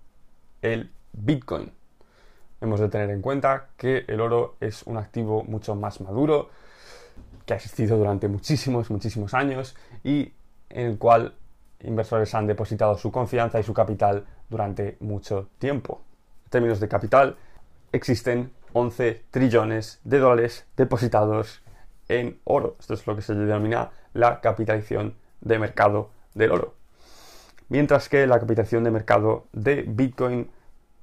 el 0.61 0.91
Bitcoin. 1.13 1.71
Hemos 2.59 2.81
de 2.81 2.89
tener 2.89 3.09
en 3.11 3.21
cuenta 3.21 3.69
que 3.77 4.03
el 4.09 4.19
oro 4.19 4.57
es 4.59 4.83
un 4.83 4.97
activo 4.97 5.45
mucho 5.45 5.75
más 5.75 6.01
maduro, 6.01 6.49
que 7.45 7.53
ha 7.53 7.55
existido 7.55 7.97
durante 7.97 8.27
muchísimos, 8.27 8.89
muchísimos 8.89 9.33
años 9.33 9.73
y 10.03 10.33
en 10.69 10.87
el 10.87 10.97
cual 10.97 11.33
inversores 11.79 12.35
han 12.35 12.45
depositado 12.45 12.97
su 12.97 13.09
confianza 13.09 13.57
y 13.61 13.63
su 13.63 13.73
capital 13.73 14.25
durante 14.49 14.97
mucho 14.99 15.47
tiempo. 15.59 16.01
En 16.45 16.49
términos 16.49 16.81
de 16.81 16.89
capital, 16.89 17.37
existen 17.93 18.51
11 18.73 19.23
trillones 19.31 20.01
de 20.03 20.19
dólares 20.19 20.65
depositados 20.75 21.62
en 22.09 22.39
oro. 22.43 22.75
Esto 22.79 22.93
es 22.93 23.05
lo 23.07 23.15
que 23.15 23.21
se 23.21 23.35
denomina 23.35 23.91
la 24.13 24.41
capitalización 24.41 25.15
de 25.41 25.59
mercado 25.59 26.09
del 26.33 26.51
oro. 26.51 26.75
Mientras 27.69 28.09
que 28.09 28.27
la 28.27 28.39
capitalización 28.39 28.83
de 28.83 28.91
mercado 28.91 29.47
de 29.51 29.83
Bitcoin 29.87 30.49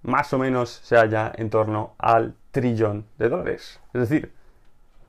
más 0.02 0.32
o 0.32 0.38
menos 0.38 0.80
se 0.82 0.96
halla 0.96 1.32
en 1.36 1.50
torno 1.50 1.94
al 1.98 2.34
trillón 2.50 3.06
de 3.18 3.28
dólares. 3.28 3.80
Es 3.92 4.00
decir, 4.08 4.32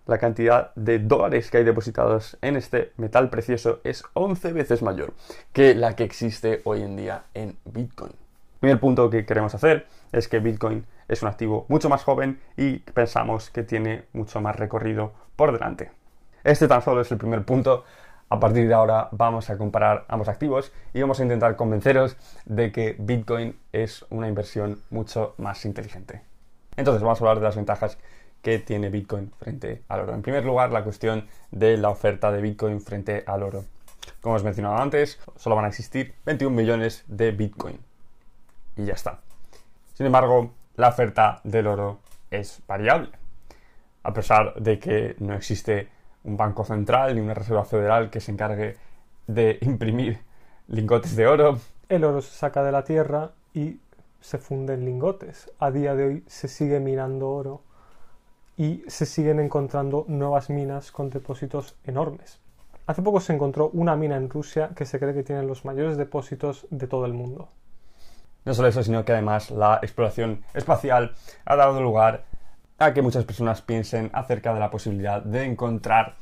la 0.05 0.17
cantidad 0.17 0.73
de 0.75 0.99
dólares 0.99 1.49
que 1.49 1.57
hay 1.57 1.63
depositados 1.63 2.37
en 2.41 2.55
este 2.55 2.91
metal 2.97 3.29
precioso 3.29 3.79
es 3.83 4.03
11 4.13 4.53
veces 4.53 4.81
mayor 4.81 5.13
que 5.53 5.75
la 5.75 5.95
que 5.95 6.03
existe 6.03 6.61
hoy 6.65 6.81
en 6.81 6.97
día 6.97 7.23
en 7.33 7.57
Bitcoin. 7.65 8.11
primer 8.59 8.79
punto 8.79 9.09
que 9.09 9.25
queremos 9.25 9.55
hacer 9.55 9.87
es 10.11 10.27
que 10.27 10.39
Bitcoin 10.39 10.85
es 11.07 11.21
un 11.21 11.29
activo 11.29 11.65
mucho 11.67 11.89
más 11.89 12.03
joven 12.03 12.39
y 12.57 12.79
pensamos 12.79 13.49
que 13.49 13.63
tiene 13.63 14.05
mucho 14.13 14.41
más 14.41 14.55
recorrido 14.55 15.13
por 15.41 15.53
delante. 15.53 15.89
Este 16.43 16.67
tan 16.67 16.83
solo 16.83 17.01
es 17.01 17.11
el 17.11 17.17
primer 17.17 17.43
punto. 17.43 17.83
A 18.29 18.39
partir 18.39 18.67
de 18.67 18.75
ahora 18.75 19.09
vamos 19.11 19.49
a 19.49 19.57
comparar 19.57 20.05
ambos 20.07 20.27
activos 20.27 20.71
y 20.93 21.01
vamos 21.01 21.19
a 21.19 21.23
intentar 21.23 21.55
convenceros 21.55 22.15
de 22.45 22.71
que 22.71 22.95
Bitcoin 22.99 23.57
es 23.71 24.05
una 24.11 24.27
inversión 24.27 24.83
mucho 24.91 25.33
más 25.39 25.65
inteligente. 25.65 26.21
Entonces 26.77 27.01
vamos 27.01 27.19
a 27.19 27.23
hablar 27.23 27.39
de 27.39 27.45
las 27.45 27.55
ventajas 27.55 27.97
que 28.43 28.59
tiene 28.59 28.91
Bitcoin 28.91 29.31
frente 29.39 29.81
al 29.87 30.01
oro. 30.01 30.13
En 30.13 30.21
primer 30.21 30.45
lugar, 30.45 30.71
la 30.71 30.83
cuestión 30.83 31.25
de 31.49 31.75
la 31.77 31.89
oferta 31.89 32.31
de 32.31 32.39
Bitcoin 32.39 32.79
frente 32.79 33.23
al 33.25 33.41
oro. 33.41 33.65
Como 34.21 34.35
os 34.35 34.43
mencionaba 34.43 34.79
antes, 34.79 35.19
solo 35.37 35.55
van 35.55 35.65
a 35.65 35.69
existir 35.69 36.13
21 36.27 36.55
millones 36.55 37.03
de 37.07 37.31
Bitcoin. 37.31 37.79
Y 38.75 38.85
ya 38.85 38.93
está. 38.93 39.21
Sin 39.95 40.05
embargo, 40.05 40.51
la 40.75 40.89
oferta 40.89 41.41
del 41.43 41.65
oro 41.65 41.97
es 42.29 42.61
variable. 42.67 43.20
A 44.03 44.13
pesar 44.13 44.55
de 44.55 44.79
que 44.79 45.15
no 45.19 45.33
existe 45.33 45.89
un 46.23 46.37
banco 46.37 46.63
central 46.63 47.15
ni 47.15 47.21
una 47.21 47.33
reserva 47.33 47.65
federal 47.65 48.09
que 48.09 48.19
se 48.19 48.31
encargue 48.31 48.77
de 49.27 49.57
imprimir 49.61 50.19
lingotes 50.67 51.15
de 51.15 51.27
oro. 51.27 51.59
El 51.89 52.03
oro 52.03 52.21
se 52.21 52.31
saca 52.31 52.63
de 52.63 52.71
la 52.71 52.83
tierra 52.83 53.31
y 53.53 53.79
se 54.19 54.37
funde 54.37 54.73
en 54.73 54.85
lingotes. 54.85 55.51
A 55.59 55.71
día 55.71 55.95
de 55.95 56.05
hoy 56.05 56.23
se 56.27 56.47
sigue 56.47 56.79
minando 56.79 57.29
oro 57.29 57.61
y 58.57 58.83
se 58.87 59.05
siguen 59.05 59.39
encontrando 59.39 60.05
nuevas 60.07 60.49
minas 60.49 60.91
con 60.91 61.09
depósitos 61.09 61.75
enormes. 61.83 62.39
Hace 62.87 63.01
poco 63.01 63.19
se 63.19 63.33
encontró 63.33 63.69
una 63.73 63.95
mina 63.95 64.17
en 64.17 64.29
Rusia 64.29 64.71
que 64.75 64.85
se 64.85 64.99
cree 64.99 65.13
que 65.13 65.23
tiene 65.23 65.43
los 65.43 65.65
mayores 65.65 65.97
depósitos 65.97 66.67
de 66.69 66.87
todo 66.87 67.05
el 67.05 67.13
mundo. 67.13 67.49
No 68.43 68.53
solo 68.53 68.67
eso, 68.67 68.83
sino 68.83 69.05
que 69.05 69.13
además 69.13 69.51
la 69.51 69.79
exploración 69.81 70.43
espacial 70.53 71.13
ha 71.45 71.55
dado 71.55 71.81
lugar 71.81 72.25
a 72.81 72.93
que 72.93 73.01
muchas 73.03 73.25
personas 73.25 73.61
piensen 73.61 74.09
acerca 74.11 74.53
de 74.53 74.59
la 74.59 74.71
posibilidad 74.71 75.21
de 75.21 75.45
encontrar 75.45 76.15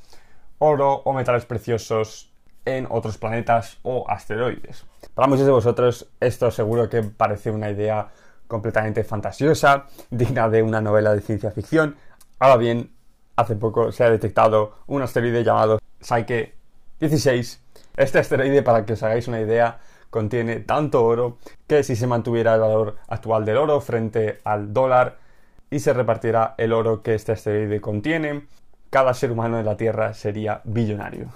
oro 0.58 1.02
o 1.06 1.14
metales 1.14 1.46
preciosos 1.46 2.34
en 2.66 2.86
otros 2.90 3.18
planetas 3.18 3.78
o 3.84 4.06
asteroides. 4.10 4.86
Para 5.14 5.28
muchos 5.30 5.46
de 5.46 5.52
vosotros 5.52 6.10
esto 6.20 6.52
seguro 6.52 6.90
que 6.90 7.02
parece 7.04 7.50
una 7.50 7.70
idea 7.70 8.10
completamente 8.48 9.06
fantasiosa, 9.06 9.86
digna 10.10 10.50
de 10.50 10.62
una 10.62 10.82
novela 10.82 11.14
de 11.14 11.22
ciencia 11.22 11.52
ficción. 11.52 11.96
Ahora 12.40 12.58
bien, 12.58 12.92
hace 13.38 13.56
poco 13.56 13.94
se 13.94 14.04
ha 14.04 14.10
detectado 14.10 14.80
un 14.88 15.02
asteroide 15.02 15.44
llamado 15.44 15.80
Psyche 16.02 16.56
16. 17.00 17.62
Este 17.96 18.20
asteroide, 18.20 18.64
para 18.64 18.86
que 18.86 18.94
os 18.94 19.04
hagáis 19.04 19.30
una 19.30 19.40
idea, 19.40 19.80
contiene 20.10 20.60
tanto 20.60 21.06
oro 21.06 21.38
que 21.68 21.84
si 21.84 21.96
se 21.96 22.08
mantuviera 22.08 22.56
el 22.56 22.62
valor 22.62 22.98
actual 23.08 23.46
del 23.46 23.58
oro 23.58 23.80
frente 23.80 24.40
al 24.44 24.74
dólar 24.74 25.29
y 25.70 25.80
se 25.80 25.94
repartiera 25.94 26.56
el 26.58 26.74
oro 26.74 27.02
que 27.02 27.16
este 27.16 27.32
asteroide 27.32 27.82
contiene, 27.82 28.48
cada 28.90 29.14
ser 29.14 29.32
humano 29.32 29.58
de 29.58 29.64
la 29.64 29.78
Tierra 29.78 30.14
sería 30.14 30.62
billonario. 30.64 31.28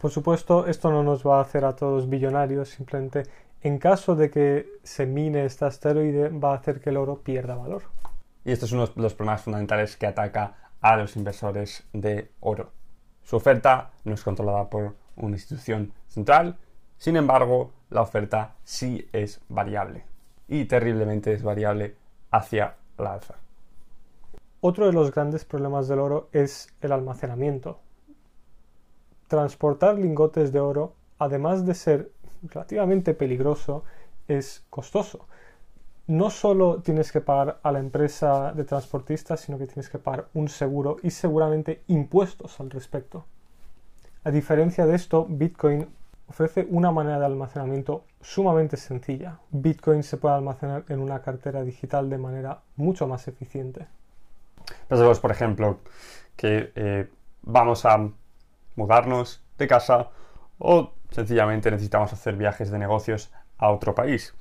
Por 0.00 0.10
supuesto, 0.10 0.66
esto 0.66 0.90
no 0.90 1.02
nos 1.02 1.26
va 1.26 1.38
a 1.38 1.42
hacer 1.42 1.64
a 1.64 1.76
todos 1.76 2.08
billonarios, 2.08 2.70
simplemente 2.70 3.24
en 3.62 3.78
caso 3.78 4.16
de 4.16 4.30
que 4.30 4.66
se 4.82 5.06
mine 5.06 5.44
este 5.44 5.66
asteroide 5.66 6.30
va 6.30 6.52
a 6.52 6.56
hacer 6.56 6.80
que 6.80 6.90
el 6.90 6.96
oro 6.96 7.18
pierda 7.18 7.54
valor. 7.54 7.82
Y 8.44 8.52
esto 8.52 8.64
es 8.64 8.72
uno 8.72 8.86
de 8.86 9.02
los 9.02 9.14
problemas 9.14 9.42
fundamentales 9.42 9.96
que 9.96 10.06
ataca 10.06 10.54
a 10.80 10.96
los 10.96 11.16
inversores 11.16 11.84
de 11.92 12.30
oro. 12.40 12.70
Su 13.22 13.36
oferta 13.36 13.90
no 14.04 14.14
es 14.14 14.22
controlada 14.22 14.70
por 14.70 14.94
una 15.16 15.36
institución 15.36 15.92
central, 16.08 16.56
sin 16.96 17.16
embargo, 17.16 17.72
la 17.90 18.02
oferta 18.02 18.54
sí 18.64 19.08
es 19.12 19.40
variable 19.48 20.04
y 20.48 20.64
terriblemente 20.64 21.32
es 21.32 21.42
variable 21.42 21.96
hacia 22.30 22.76
la 22.98 23.14
alza. 23.14 23.36
Otro 24.62 24.84
de 24.84 24.92
los 24.92 25.10
grandes 25.10 25.46
problemas 25.46 25.88
del 25.88 26.00
oro 26.00 26.28
es 26.32 26.68
el 26.82 26.92
almacenamiento. 26.92 27.78
Transportar 29.26 29.98
lingotes 29.98 30.52
de 30.52 30.60
oro, 30.60 30.92
además 31.18 31.64
de 31.64 31.74
ser 31.74 32.12
relativamente 32.42 33.14
peligroso, 33.14 33.84
es 34.28 34.66
costoso. 34.68 35.26
No 36.06 36.28
solo 36.28 36.82
tienes 36.82 37.10
que 37.10 37.22
pagar 37.22 37.58
a 37.62 37.72
la 37.72 37.78
empresa 37.78 38.52
de 38.52 38.64
transportistas, 38.64 39.40
sino 39.40 39.56
que 39.56 39.66
tienes 39.66 39.88
que 39.88 39.98
pagar 39.98 40.28
un 40.34 40.48
seguro 40.50 40.96
y 41.02 41.10
seguramente 41.10 41.82
impuestos 41.86 42.60
al 42.60 42.68
respecto. 42.68 43.24
A 44.24 44.30
diferencia 44.30 44.84
de 44.84 44.94
esto, 44.94 45.24
Bitcoin 45.26 45.88
ofrece 46.28 46.66
una 46.68 46.90
manera 46.90 47.18
de 47.18 47.24
almacenamiento 47.24 48.04
sumamente 48.20 48.76
sencilla. 48.76 49.38
Bitcoin 49.52 50.02
se 50.02 50.18
puede 50.18 50.34
almacenar 50.34 50.84
en 50.90 51.00
una 51.00 51.22
cartera 51.22 51.62
digital 51.62 52.10
de 52.10 52.18
manera 52.18 52.60
mucho 52.76 53.08
más 53.08 53.26
eficiente. 53.26 53.86
Pensemos, 54.90 55.20
por 55.20 55.30
ejemplo, 55.30 55.78
que 56.34 56.72
eh, 56.74 57.08
vamos 57.42 57.84
a 57.86 58.10
mudarnos 58.74 59.40
de 59.56 59.68
casa 59.68 60.08
o 60.58 60.94
sencillamente 61.12 61.70
necesitamos 61.70 62.12
hacer 62.12 62.34
viajes 62.34 62.72
de 62.72 62.78
negocios 62.80 63.30
a 63.56 63.70
otro 63.70 63.94
país. 63.94 64.34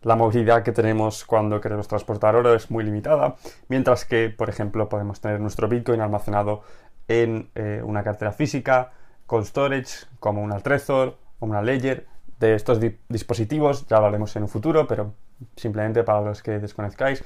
La 0.00 0.16
movilidad 0.16 0.62
que 0.62 0.72
tenemos 0.72 1.26
cuando 1.26 1.60
queremos 1.60 1.86
transportar 1.86 2.34
oro 2.34 2.54
es 2.54 2.70
muy 2.70 2.82
limitada, 2.82 3.36
mientras 3.68 4.06
que, 4.06 4.30
por 4.30 4.48
ejemplo, 4.48 4.88
podemos 4.88 5.20
tener 5.20 5.38
nuestro 5.38 5.68
Bitcoin 5.68 6.00
almacenado 6.00 6.62
en 7.06 7.50
eh, 7.54 7.82
una 7.84 8.02
cartera 8.02 8.32
física, 8.32 8.92
con 9.26 9.44
storage, 9.44 10.06
como 10.18 10.42
un 10.42 10.58
Trezor 10.62 11.18
una 11.40 11.60
Ledger 11.60 12.06
de 12.38 12.54
estos 12.54 12.80
dispositivos, 13.10 13.86
ya 13.86 13.98
hablaremos 13.98 14.34
en 14.34 14.44
un 14.44 14.48
futuro, 14.48 14.86
pero 14.86 15.12
simplemente 15.56 16.04
para 16.04 16.22
los 16.22 16.42
que 16.42 16.58
desconozcáis, 16.58 17.22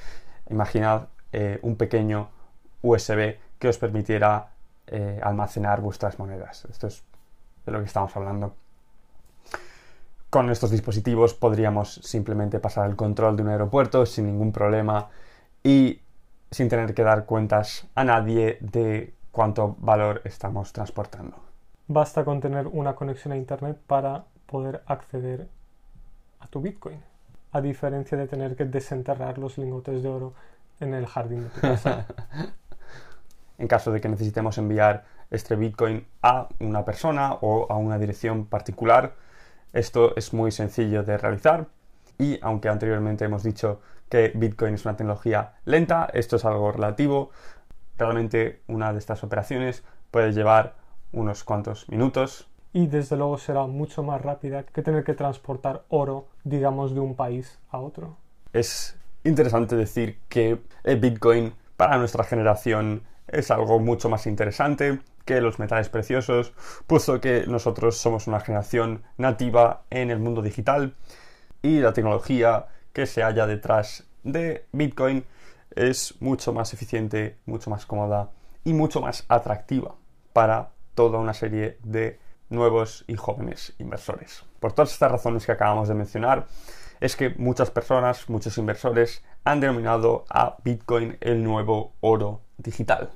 imaginad 0.49 1.07
eh, 1.31 1.59
un 1.61 1.77
pequeño 1.77 2.34
USB 2.85 3.37
que 3.57 3.67
os 3.67 3.77
permitiera 3.77 4.49
eh, 4.87 5.19
almacenar 5.23 5.81
vuestras 5.81 6.19
monedas. 6.19 6.65
Esto 6.69 6.87
es 6.87 7.03
de 7.65 7.71
lo 7.71 7.79
que 7.79 7.85
estamos 7.85 8.15
hablando. 8.15 8.53
Con 10.29 10.49
estos 10.49 10.69
dispositivos 10.69 11.33
podríamos 11.33 11.95
simplemente 12.03 12.59
pasar 12.59 12.89
el 12.89 12.95
control 12.95 13.35
de 13.35 13.43
un 13.43 13.49
aeropuerto 13.49 14.05
sin 14.05 14.27
ningún 14.27 14.51
problema 14.51 15.09
y 15.63 16.01
sin 16.51 16.69
tener 16.69 16.93
que 16.93 17.03
dar 17.03 17.25
cuentas 17.25 17.87
a 17.95 18.03
nadie 18.03 18.57
de 18.61 19.13
cuánto 19.31 19.75
valor 19.79 20.21
estamos 20.23 20.71
transportando. 20.71 21.37
Basta 21.87 22.23
con 22.23 22.39
tener 22.39 22.67
una 22.67 22.95
conexión 22.95 23.31
a 23.33 23.37
Internet 23.37 23.79
para 23.87 24.25
poder 24.45 24.83
acceder 24.85 25.47
a 26.39 26.47
tu 26.47 26.61
Bitcoin, 26.61 26.99
a 27.51 27.61
diferencia 27.61 28.17
de 28.17 28.27
tener 28.27 28.55
que 28.55 28.65
desenterrar 28.65 29.37
los 29.37 29.57
lingotes 29.57 30.03
de 30.03 30.09
oro 30.09 30.33
en 30.79 30.93
el 30.93 31.07
jardín 31.07 31.43
de 31.43 31.49
tu 31.49 31.61
casa. 31.61 32.05
en 33.57 33.67
caso 33.67 33.91
de 33.91 34.01
que 34.01 34.09
necesitemos 34.09 34.57
enviar 34.57 35.05
este 35.31 35.55
Bitcoin 35.55 36.05
a 36.21 36.47
una 36.59 36.85
persona 36.85 37.33
o 37.41 37.67
a 37.69 37.77
una 37.77 37.97
dirección 37.97 38.45
particular, 38.45 39.13
esto 39.73 40.15
es 40.15 40.33
muy 40.33 40.51
sencillo 40.51 41.03
de 41.03 41.17
realizar 41.17 41.67
y 42.17 42.39
aunque 42.41 42.69
anteriormente 42.69 43.25
hemos 43.25 43.43
dicho 43.43 43.81
que 44.09 44.31
Bitcoin 44.33 44.75
es 44.75 44.85
una 44.85 44.95
tecnología 44.95 45.53
lenta, 45.65 46.09
esto 46.13 46.35
es 46.37 46.45
algo 46.45 46.71
relativo. 46.71 47.31
Realmente 47.97 48.61
una 48.67 48.93
de 48.93 48.99
estas 48.99 49.23
operaciones 49.23 49.83
puede 50.11 50.31
llevar 50.31 50.75
unos 51.11 51.43
cuantos 51.43 51.89
minutos. 51.89 52.47
Y 52.73 52.87
desde 52.87 53.15
luego 53.15 53.37
será 53.37 53.67
mucho 53.67 54.03
más 54.03 54.21
rápida 54.21 54.63
que 54.63 54.81
tener 54.81 55.03
que 55.03 55.13
transportar 55.13 55.83
oro, 55.89 56.27
digamos, 56.43 56.93
de 56.93 56.99
un 56.99 57.15
país 57.15 57.59
a 57.69 57.79
otro. 57.79 58.17
Es 58.53 58.97
interesante 59.23 59.75
decir 59.75 60.19
que 60.29 60.61
el 60.83 60.99
Bitcoin 60.99 61.53
para 61.77 61.97
nuestra 61.97 62.23
generación 62.23 63.03
es 63.27 63.51
algo 63.51 63.79
mucho 63.79 64.09
más 64.09 64.27
interesante 64.27 64.99
que 65.25 65.41
los 65.41 65.59
metales 65.59 65.89
preciosos, 65.89 66.53
puesto 66.87 67.19
que 67.19 67.45
nosotros 67.47 67.97
somos 67.97 68.27
una 68.27 68.39
generación 68.39 69.03
nativa 69.17 69.83
en 69.89 70.11
el 70.11 70.19
mundo 70.19 70.41
digital 70.41 70.95
y 71.61 71.79
la 71.79 71.93
tecnología 71.93 72.67
que 72.93 73.07
se 73.07 73.23
halla 73.23 73.47
detrás 73.47 74.05
de 74.23 74.65
Bitcoin 74.71 75.25
es 75.75 76.15
mucho 76.21 76.53
más 76.53 76.73
eficiente, 76.73 77.37
mucho 77.45 77.69
más 77.69 77.85
cómoda 77.85 78.29
y 78.63 78.73
mucho 78.73 79.01
más 79.01 79.25
atractiva 79.27 79.95
para 80.31 80.69
toda 80.93 81.19
una 81.19 81.33
serie 81.33 81.77
de 81.83 82.19
nuevos 82.49 83.03
y 83.07 83.15
jóvenes 83.15 83.73
inversores. 83.79 84.43
Por 84.59 84.73
todas 84.73 84.91
estas 84.91 85.11
razones 85.11 85.45
que 85.45 85.51
acabamos 85.51 85.87
de 85.87 85.95
mencionar, 85.95 86.47
es 86.99 87.15
que 87.15 87.29
muchas 87.37 87.71
personas, 87.71 88.29
muchos 88.29 88.57
inversores 88.57 89.23
han 89.43 89.59
denominado 89.59 90.25
a 90.29 90.57
Bitcoin 90.63 91.17
el 91.21 91.43
nuevo 91.43 91.93
oro 92.01 92.41
digital. 92.57 93.09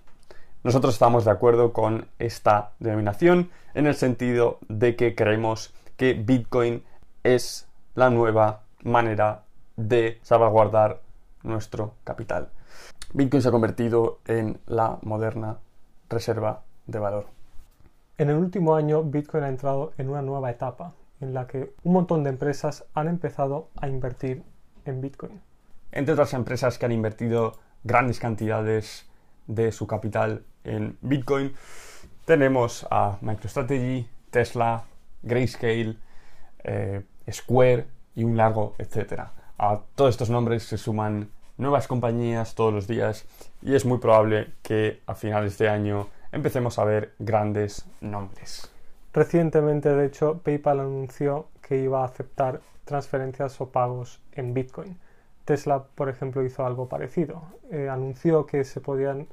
Nosotros 0.63 0.93
estamos 0.93 1.25
de 1.25 1.31
acuerdo 1.31 1.71
con 1.71 2.07
esta 2.19 2.71
denominación 2.79 3.49
en 3.73 3.87
el 3.87 3.95
sentido 3.95 4.59
de 4.67 4.95
que 4.95 5.15
creemos 5.15 5.73
que 5.95 6.13
Bitcoin 6.13 6.83
es 7.23 7.67
la 7.95 8.09
nueva 8.09 8.61
manera 8.83 9.43
de 9.77 10.19
salvaguardar 10.21 11.01
nuestro 11.43 11.93
capital. 12.03 12.49
Bitcoin 13.13 13.41
se 13.41 13.47
ha 13.47 13.51
convertido 13.51 14.19
en 14.27 14.59
la 14.67 14.99
moderna 15.01 15.57
reserva 16.09 16.61
de 16.87 16.99
valor. 16.99 17.27
En 18.17 18.29
el 18.29 18.35
último 18.35 18.75
año, 18.75 19.03
Bitcoin 19.03 19.45
ha 19.45 19.49
entrado 19.49 19.93
en 19.97 20.09
una 20.09 20.21
nueva 20.21 20.51
etapa 20.51 20.93
en 21.21 21.33
la 21.33 21.47
que 21.47 21.73
un 21.83 21.93
montón 21.93 22.23
de 22.23 22.29
empresas 22.29 22.85
han 22.93 23.07
empezado 23.07 23.69
a 23.75 23.87
invertir 23.87 24.43
en 24.85 25.01
Bitcoin. 25.01 25.41
Entre 25.91 26.13
otras 26.13 26.33
empresas 26.33 26.77
que 26.77 26.85
han 26.85 26.91
invertido 26.91 27.57
grandes 27.83 28.19
cantidades 28.19 29.09
de 29.47 29.71
su 29.71 29.87
capital 29.87 30.43
en 30.63 30.97
Bitcoin, 31.01 31.53
tenemos 32.25 32.85
a 32.91 33.17
MicroStrategy, 33.21 34.07
Tesla, 34.29 34.83
Grayscale, 35.23 35.97
eh, 36.63 37.03
Square 37.31 37.87
y 38.15 38.23
un 38.23 38.37
largo 38.37 38.75
etcétera. 38.77 39.31
A 39.57 39.81
todos 39.95 40.11
estos 40.11 40.29
nombres 40.29 40.63
se 40.63 40.77
suman 40.77 41.29
nuevas 41.57 41.87
compañías 41.87 42.55
todos 42.55 42.73
los 42.73 42.87
días 42.87 43.25
y 43.61 43.75
es 43.75 43.85
muy 43.85 43.97
probable 43.97 44.53
que 44.61 45.01
a 45.05 45.15
finales 45.15 45.57
de 45.57 45.69
año 45.69 46.07
empecemos 46.31 46.79
a 46.79 46.85
ver 46.85 47.13
grandes 47.19 47.85
nombres. 48.01 48.71
Recientemente, 49.13 49.89
de 49.95 50.05
hecho, 50.05 50.39
PayPal 50.43 50.79
anunció 50.81 51.47
que 51.61 51.77
iba 51.77 52.01
a 52.01 52.05
aceptar 52.05 52.61
transferencias 52.85 53.59
o 53.61 53.69
pagos 53.69 54.21
en 54.33 54.53
Bitcoin. 54.53 54.97
Tesla, 55.45 55.83
por 55.95 56.09
ejemplo, 56.09 56.43
hizo 56.43 56.65
algo 56.65 56.87
parecido. 56.89 57.43
Eh, 57.71 57.89
anunció 57.89 58.45
que 58.45 58.63
se 58.63 58.81
podían 58.81 59.27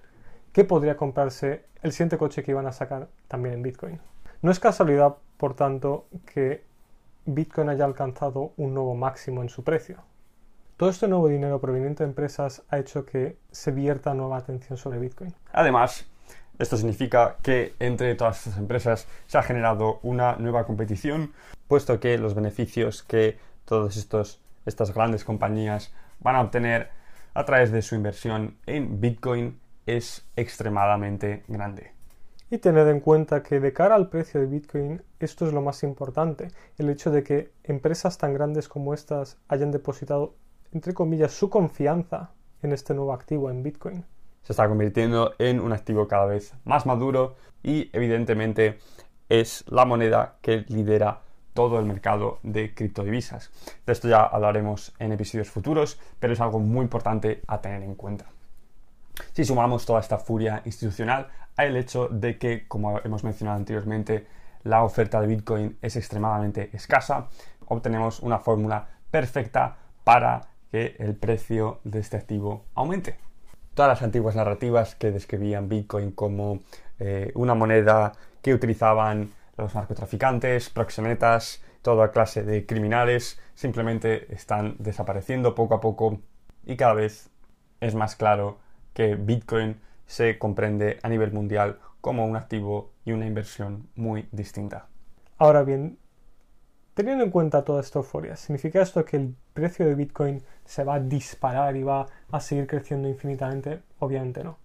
que 0.53 0.65
podría 0.65 0.97
comprarse 0.97 1.67
el 1.83 1.93
siguiente 1.93 2.17
coche 2.17 2.43
que 2.43 2.53
iban 2.53 2.67
a 2.67 2.73
sacar 2.73 3.09
también 3.29 3.57
en 3.57 3.63
Bitcoin. 3.63 4.01
No 4.41 4.51
es 4.51 4.59
casualidad, 4.59 5.17
por 5.37 5.55
tanto, 5.55 6.07
que 6.33 6.65
Bitcoin 7.27 7.69
haya 7.69 7.85
alcanzado 7.85 8.53
un 8.57 8.73
nuevo 8.73 8.95
máximo 8.95 9.43
en 9.43 9.51
su 9.51 9.65
precio. 9.65 9.99
Todo 10.79 10.89
este 10.89 11.09
nuevo 11.09 11.29
dinero 11.29 11.61
proveniente 11.61 12.05
de 12.05 12.09
empresas 12.09 12.63
ha 12.71 12.79
hecho 12.79 13.05
que 13.05 13.37
se 13.51 13.71
vierta 13.71 14.15
nueva 14.15 14.39
atención 14.39 14.79
sobre 14.79 14.99
Bitcoin. 14.99 15.35
Además, 15.53 16.07
esto 16.59 16.77
significa 16.77 17.37
que 17.43 17.75
entre 17.79 18.15
todas 18.15 18.39
estas 18.39 18.59
empresas 18.59 19.07
se 19.27 19.39
ha 19.39 19.43
generado 19.43 20.01
una 20.03 20.37
nueva 20.37 20.65
competición, 20.65 21.33
puesto 21.69 22.01
que 22.01 22.19
los 22.19 22.35
beneficios 22.35 23.03
que 23.03 23.39
todas 23.65 23.97
estas 23.97 24.95
grandes 24.95 25.25
compañías 25.25 25.93
van 26.21 26.37
a 26.37 26.41
obtener 26.41 26.91
a 27.35 27.45
través 27.45 27.71
de 27.71 27.83
su 27.83 27.95
inversión 27.95 28.57
en 28.67 29.01
Bitcoin 29.01 29.59
es 29.85 30.25
extremadamente 30.37 31.45
grande. 31.49 31.93
Y 32.49 32.59
tened 32.59 32.89
en 32.89 33.01
cuenta 33.01 33.43
que 33.43 33.59
de 33.59 33.73
cara 33.73 33.97
al 33.97 34.09
precio 34.09 34.41
de 34.41 34.47
Bitcoin, 34.47 35.03
esto 35.19 35.47
es 35.47 35.53
lo 35.53 35.63
más 35.63 35.83
importante, 35.83 36.53
el 36.79 36.89
hecho 36.89 37.11
de 37.11 37.25
que 37.25 37.51
empresas 37.65 38.19
tan 38.19 38.33
grandes 38.35 38.69
como 38.69 38.95
estas 38.95 39.37
hayan 39.49 39.73
depositado, 39.73 40.35
entre 40.73 40.95
comillas, 40.95 41.33
su 41.33 41.51
confianza 41.51 42.31
en 42.63 42.73
este 42.73 42.95
nuevo 42.95 43.13
activo, 43.13 43.51
en 43.51 43.63
Bitcoin. 43.63 44.05
Se 44.47 44.53
está 44.53 44.69
convirtiendo 44.69 45.35
en 45.41 45.59
un 45.59 45.73
activo 45.73 46.07
cada 46.07 46.25
vez 46.25 46.55
más 46.65 46.87
maduro 46.87 47.35
y 47.65 47.91
evidentemente 47.93 48.79
es 49.29 49.65
la 49.67 49.85
moneda 49.85 50.37
que 50.41 50.65
lidera 50.69 51.23
todo 51.53 51.81
el 51.81 51.85
mercado 51.85 52.39
de 52.45 52.73
criptodivisas. 52.73 53.51
De 53.85 53.93
esto 53.93 54.07
ya 54.07 54.23
hablaremos 54.23 54.95
en 55.01 55.11
episodios 55.11 55.51
futuros, 55.51 55.99
pero 56.21 56.33
es 56.33 56.41
algo 56.41 56.61
muy 56.61 56.85
importante 56.85 57.43
a 57.49 57.61
tener 57.61 57.83
en 57.83 57.97
cuenta. 57.97 58.27
Si 59.33 59.45
sumamos 59.45 59.85
toda 59.85 59.99
esta 59.99 60.19
furia 60.19 60.63
institucional 60.65 61.27
al 61.57 61.77
hecho 61.77 62.07
de 62.07 62.39
que, 62.39 62.69
como 62.69 63.01
hemos 63.01 63.25
mencionado 63.25 63.59
anteriormente, 63.59 64.29
la 64.63 64.85
oferta 64.85 65.21
de 65.21 65.27
Bitcoin 65.27 65.77
es 65.83 65.97
extremadamente 65.97 66.71
escasa, 66.73 67.27
obtenemos 67.67 68.21
una 68.21 68.39
fórmula 68.39 68.87
perfecta 69.11 69.77
para 70.05 70.43
que 70.71 70.95
el 71.01 71.17
precio 71.17 71.81
de 71.83 71.99
este 71.99 72.17
activo 72.17 72.67
aumente. 72.77 73.26
Todas 73.77 73.91
las 73.91 74.03
antiguas 74.03 74.35
narrativas 74.35 74.95
que 74.95 75.11
describían 75.11 75.69
Bitcoin 75.69 76.11
como 76.11 76.61
eh, 76.99 77.31
una 77.35 77.55
moneda 77.55 78.15
que 78.41 78.55
utilizaban 78.55 79.35
los 79.59 79.75
narcotraficantes, 79.75 80.71
proxenetas, 80.71 81.63
toda 81.83 82.11
clase 82.11 82.43
de 82.43 82.65
criminales, 82.65 83.39
simplemente 83.55 84.33
están 84.33 84.77
desapareciendo 84.79 85.55
poco 85.55 85.75
a 85.75 85.83
poco 85.83 86.21
y 86.65 86.77
cada 86.77 86.95
vez 86.95 87.29
es 87.81 87.95
más 87.95 88.17
claro 88.17 88.57
que 88.95 89.15
Bitcoin 89.15 89.79
se 90.07 90.39
comprende 90.39 90.99
a 91.03 91.11
nivel 91.11 91.33
mundial 91.33 91.79
como 92.01 92.25
un 92.25 92.37
activo 92.37 92.93
y 93.05 93.13
una 93.13 93.27
inversión 93.27 93.91
muy 93.95 94.27
distinta. 94.33 94.87
Ahora 95.37 95.65
bien, 95.65 95.99
teniendo 96.97 97.25
en 97.25 97.31
cuenta 97.31 97.63
toda 97.63 97.83
esta 97.83 97.99
euforia, 97.99 98.37
¿significa 98.37 98.81
esto 98.81 99.05
que 99.05 99.19
el 99.19 99.35
precio 99.53 99.85
de 99.85 99.95
Bitcoin 99.95 100.43
se 100.65 100.83
va 100.83 100.95
a 100.95 101.01
disparar 101.01 101.77
y 101.77 101.83
va 101.83 102.07
a 102.33 102.41
seguir 102.41 102.67
creciendo 102.67 103.07
infinitamente? 103.07 103.83
Obviamente 103.99 104.43
no. 104.43 104.57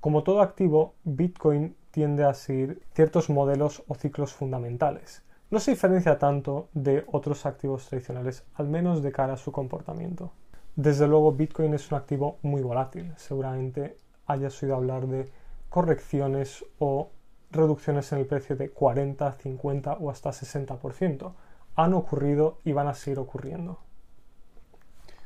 Como 0.00 0.22
todo 0.22 0.40
activo, 0.40 0.94
Bitcoin 1.04 1.76
tiende 1.90 2.24
a 2.24 2.32
seguir 2.32 2.80
ciertos 2.94 3.28
modelos 3.28 3.82
o 3.86 3.94
ciclos 3.94 4.32
fundamentales. 4.32 5.22
No 5.50 5.60
se 5.60 5.72
diferencia 5.72 6.18
tanto 6.18 6.70
de 6.72 7.04
otros 7.06 7.44
activos 7.44 7.86
tradicionales, 7.86 8.46
al 8.54 8.68
menos 8.68 9.02
de 9.02 9.12
cara 9.12 9.34
a 9.34 9.36
su 9.36 9.52
comportamiento. 9.52 10.32
Desde 10.74 11.06
luego, 11.06 11.32
Bitcoin 11.32 11.74
es 11.74 11.92
un 11.92 11.98
activo 11.98 12.38
muy 12.40 12.62
volátil. 12.62 13.12
Seguramente 13.18 13.98
hayas 14.26 14.62
oído 14.62 14.76
hablar 14.76 15.06
de 15.06 15.28
correcciones 15.68 16.64
o 16.78 17.10
reducciones 17.50 18.10
en 18.12 18.20
el 18.20 18.26
precio 18.26 18.56
de 18.56 18.70
40, 18.70 19.32
50 19.32 19.92
o 20.00 20.08
hasta 20.08 20.30
60%. 20.30 21.34
Han 21.78 21.94
ocurrido 21.94 22.58
y 22.64 22.72
van 22.72 22.88
a 22.88 22.94
seguir 22.94 23.18
ocurriendo. 23.18 23.78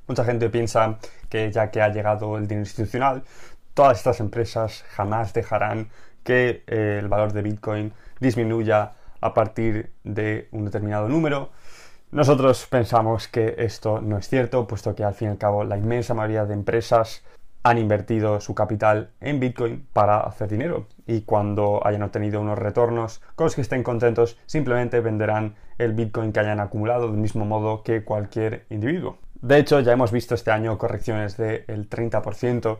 Mucha 0.07 0.25
gente 0.25 0.49
piensa 0.51 0.99
que 1.29 1.51
ya 1.51 1.71
que 1.73 1.83
ha 1.83 1.88
llegado 1.88 2.37
el 2.37 2.47
dinero 2.47 2.67
institucional, 2.67 3.25
todas 3.75 3.99
estas 3.99 4.21
empresas 4.21 4.85
jamás 4.91 5.33
dejarán 5.33 5.88
que 6.23 6.62
eh, 6.69 6.99
el 7.01 7.09
valor 7.09 7.33
de 7.33 7.43
Bitcoin 7.43 7.93
disminuya 8.21 8.93
a 9.21 9.35
partir 9.35 9.91
de 10.05 10.49
un 10.53 10.67
determinado 10.67 11.09
número 11.09 11.51
nosotros 12.12 12.67
pensamos 12.67 13.27
que 13.27 13.55
esto 13.57 14.03
no 14.03 14.19
es 14.19 14.29
cierto, 14.29 14.67
puesto 14.67 14.95
que 14.95 15.03
al 15.03 15.15
fin 15.15 15.29
y 15.29 15.31
al 15.31 15.38
cabo 15.38 15.65
la 15.65 15.79
inmensa 15.79 16.12
mayoría 16.12 16.45
de 16.45 16.53
empresas 16.53 17.23
han 17.62 17.79
invertido 17.79 18.40
su 18.40 18.55
capital 18.55 19.11
en 19.20 19.38
Bitcoin 19.38 19.87
para 19.92 20.20
hacer 20.20 20.48
dinero 20.48 20.87
y 21.07 21.22
cuando 21.22 21.81
hayan 21.87 22.03
obtenido 22.03 22.40
unos 22.40 22.59
retornos 22.59 23.22
con 23.37 23.44
los 23.44 23.55
que 23.55 23.61
estén 23.61 23.83
contentos 23.83 24.38
simplemente 24.46 25.01
venderán 25.01 25.55
el 25.79 25.92
Bitcoin 25.92 26.33
que 26.33 26.40
hayan 26.40 26.61
acumulado 26.61 27.09
del 27.09 27.18
mismo 27.18 27.44
modo 27.44 27.83
que 27.83 28.05
cualquier 28.05 28.66
individuo. 28.70 29.18
De 29.40 29.59
hecho, 29.59 29.81
ya 29.81 29.92
hemos 29.92 30.12
visto 30.12 30.35
este 30.35 30.51
año 30.51 30.79
correcciones 30.79 31.37
del 31.37 31.88
30% 31.88 32.79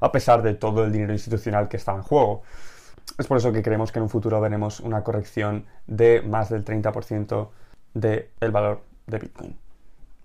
a 0.00 0.12
pesar 0.12 0.42
de 0.42 0.54
todo 0.54 0.84
el 0.84 0.92
dinero 0.92 1.12
institucional 1.12 1.68
que 1.68 1.76
está 1.76 1.92
en 1.92 2.02
juego. 2.02 2.42
Es 3.18 3.26
por 3.26 3.38
eso 3.38 3.52
que 3.52 3.62
creemos 3.62 3.92
que 3.92 3.98
en 3.98 4.04
un 4.04 4.08
futuro 4.08 4.40
veremos 4.40 4.80
una 4.80 5.02
corrección 5.02 5.66
de 5.86 6.22
más 6.22 6.50
del 6.50 6.64
30% 6.64 7.48
del 7.94 8.50
valor 8.50 8.82
de 9.06 9.18
Bitcoin. 9.18 9.58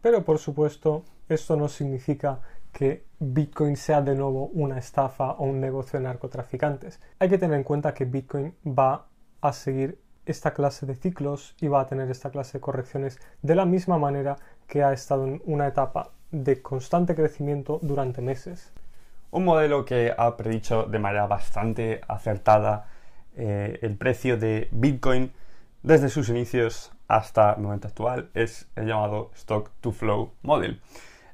Pero 0.02 0.24
por 0.24 0.40
supuesto, 0.40 1.04
esto 1.30 1.56
no 1.56 1.68
significa 1.68 2.40
que 2.78 3.08
Bitcoin 3.18 3.76
sea 3.76 4.04
de 4.04 4.14
nuevo 4.14 4.52
una 4.54 4.78
estafa 4.78 5.32
o 5.32 5.46
un 5.46 5.60
negocio 5.60 5.98
de 5.98 6.06
narcotraficantes. 6.06 7.02
Hay 7.18 7.28
que 7.28 7.40
tener 7.40 7.58
en 7.58 7.64
cuenta 7.64 7.96
que 7.96 8.06
Bitcoin 8.06 8.54
va 8.68 9.08
a 9.42 9.52
seguir 9.52 9.98
esta 10.28 10.54
clase 10.54 10.86
de 10.86 10.94
ciclos 10.94 11.56
y 11.60 11.70
va 11.70 11.82
a 11.82 11.88
tener 11.88 12.12
esta 12.12 12.30
clase 12.30 12.60
de 12.60 12.62
correcciones 12.62 13.20
de 13.42 13.56
la 13.56 13.66
misma 13.66 13.98
manera 13.98 14.36
que 14.68 14.84
ha 14.84 14.94
estado 14.94 15.26
en 15.26 15.42
una 15.46 15.66
etapa 15.66 16.12
de 16.30 16.62
constante 16.62 17.16
crecimiento 17.16 17.80
durante 17.82 18.22
meses. 18.22 18.72
Un 19.32 19.46
modelo 19.46 19.84
que 19.84 20.14
ha 20.16 20.38
predicho 20.38 20.84
de 20.84 21.00
manera 21.00 21.26
bastante 21.26 22.02
acertada 22.08 22.90
eh, 23.36 23.80
el 23.82 23.98
precio 23.98 24.38
de 24.38 24.68
Bitcoin 24.70 25.32
desde 25.82 26.10
sus 26.10 26.30
inicios 26.30 26.92
hasta 27.08 27.54
el 27.54 27.62
momento 27.64 27.88
actual 27.88 28.30
es 28.36 28.68
el 28.76 28.86
llamado 28.86 29.32
Stock 29.34 29.72
to 29.82 29.92
Flow 29.92 30.34
Model. 30.44 30.80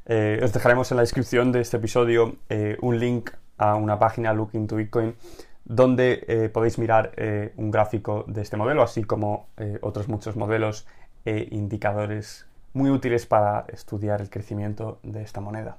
Eh, 0.05 0.41
os 0.43 0.51
dejaremos 0.51 0.91
en 0.91 0.97
la 0.97 1.03
descripción 1.03 1.53
de 1.53 1.61
este 1.61 1.77
episodio 1.77 2.35
eh, 2.49 2.77
un 2.81 2.99
link 2.99 3.31
a 3.57 3.75
una 3.75 3.99
página 3.99 4.33
Looking 4.33 4.67
to 4.67 4.75
Bitcoin 4.75 5.15
donde 5.63 6.25
eh, 6.27 6.49
podéis 6.49 6.77
mirar 6.77 7.13
un 7.55 7.71
gráfico 7.71 8.25
de 8.27 8.41
este 8.41 8.57
modelo, 8.57 8.83
así 8.83 9.05
como 9.05 9.47
otros 9.79 10.09
muchos 10.09 10.35
modelos 10.35 10.85
e 11.23 11.47
indicadores 11.51 12.45
muy 12.73 12.89
útiles 12.89 13.25
para 13.25 13.65
estudiar 13.69 14.19
el 14.19 14.29
crecimiento 14.29 14.99
de 15.03 15.23
esta 15.23 15.39
moneda. 15.39 15.77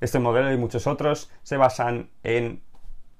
Este 0.00 0.18
modelo 0.18 0.52
y 0.52 0.56
muchos 0.56 0.88
otros 0.88 1.30
se 1.44 1.56
basan 1.56 2.10
en 2.24 2.60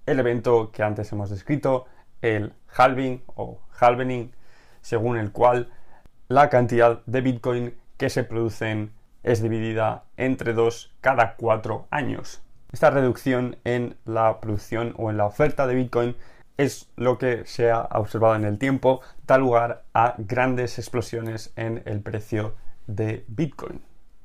el 0.07 0.19
evento 0.19 0.73
que 0.73 0.83
antes 0.83 1.13
hemos 1.13 1.31
descrito, 1.31 1.87
el 2.23 2.55
halving 2.77 3.23
o 3.37 3.61
halvening, 3.79 4.33
según 4.81 5.17
el 5.17 5.31
cual 5.31 5.71
la 6.27 6.51
cantidad 6.51 7.03
de 7.07 7.21
Bitcoin 7.21 7.75
que 7.97 8.11
se 8.11 8.25
producen 8.25 8.91
es 9.23 9.43
dividida 9.43 10.05
entre 10.17 10.55
dos 10.55 10.95
cada 11.01 11.37
cuatro 11.37 11.87
años. 11.91 12.43
Esta 12.73 12.91
reducción 12.91 13.57
en 13.65 13.97
la 14.05 14.41
producción 14.41 14.95
o 14.97 15.11
en 15.11 15.17
la 15.17 15.27
oferta 15.27 15.67
de 15.67 15.75
Bitcoin 15.75 16.17
es 16.57 16.89
lo 16.97 17.19
que 17.19 17.45
se 17.47 17.71
ha 17.71 17.89
observado 17.93 18.37
en 18.37 18.45
el 18.45 18.59
tiempo, 18.59 19.01
da 19.27 19.39
lugar 19.39 19.85
a 19.95 20.15
grandes 20.19 20.79
explosiones 20.79 21.53
en 21.57 21.83
el 21.87 22.01
precio 22.01 22.55
de 22.87 23.25
Bitcoin. 23.29 23.81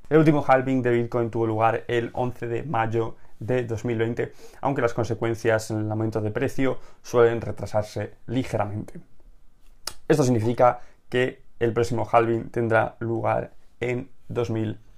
El 0.09 0.19
último 0.19 0.43
halving 0.45 0.81
de 0.81 0.91
Bitcoin 0.91 1.31
tuvo 1.31 1.47
lugar 1.47 1.83
el 1.87 2.11
11 2.13 2.47
de 2.47 2.63
mayo 2.63 3.15
de 3.39 3.63
2020, 3.63 4.33
aunque 4.61 4.81
las 4.81 4.93
consecuencias 4.93 5.71
en 5.71 5.79
el 5.79 5.91
aumento 5.91 6.21
de 6.21 6.31
precio 6.31 6.77
suelen 7.01 7.41
retrasarse 7.41 8.15
ligeramente. 8.27 8.99
Esto 10.07 10.23
significa 10.23 10.81
que 11.09 11.41
el 11.59 11.73
próximo 11.73 12.07
halving 12.11 12.49
tendrá 12.49 12.95
lugar 12.99 13.53
en 13.79 14.09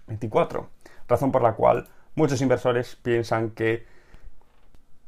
2024. 0.07 0.69
razón 1.07 1.31
por 1.31 1.41
la 1.41 1.53
cual 1.53 1.87
muchos 2.15 2.41
inversores 2.41 2.95
piensan 2.95 3.51
que 3.51 3.85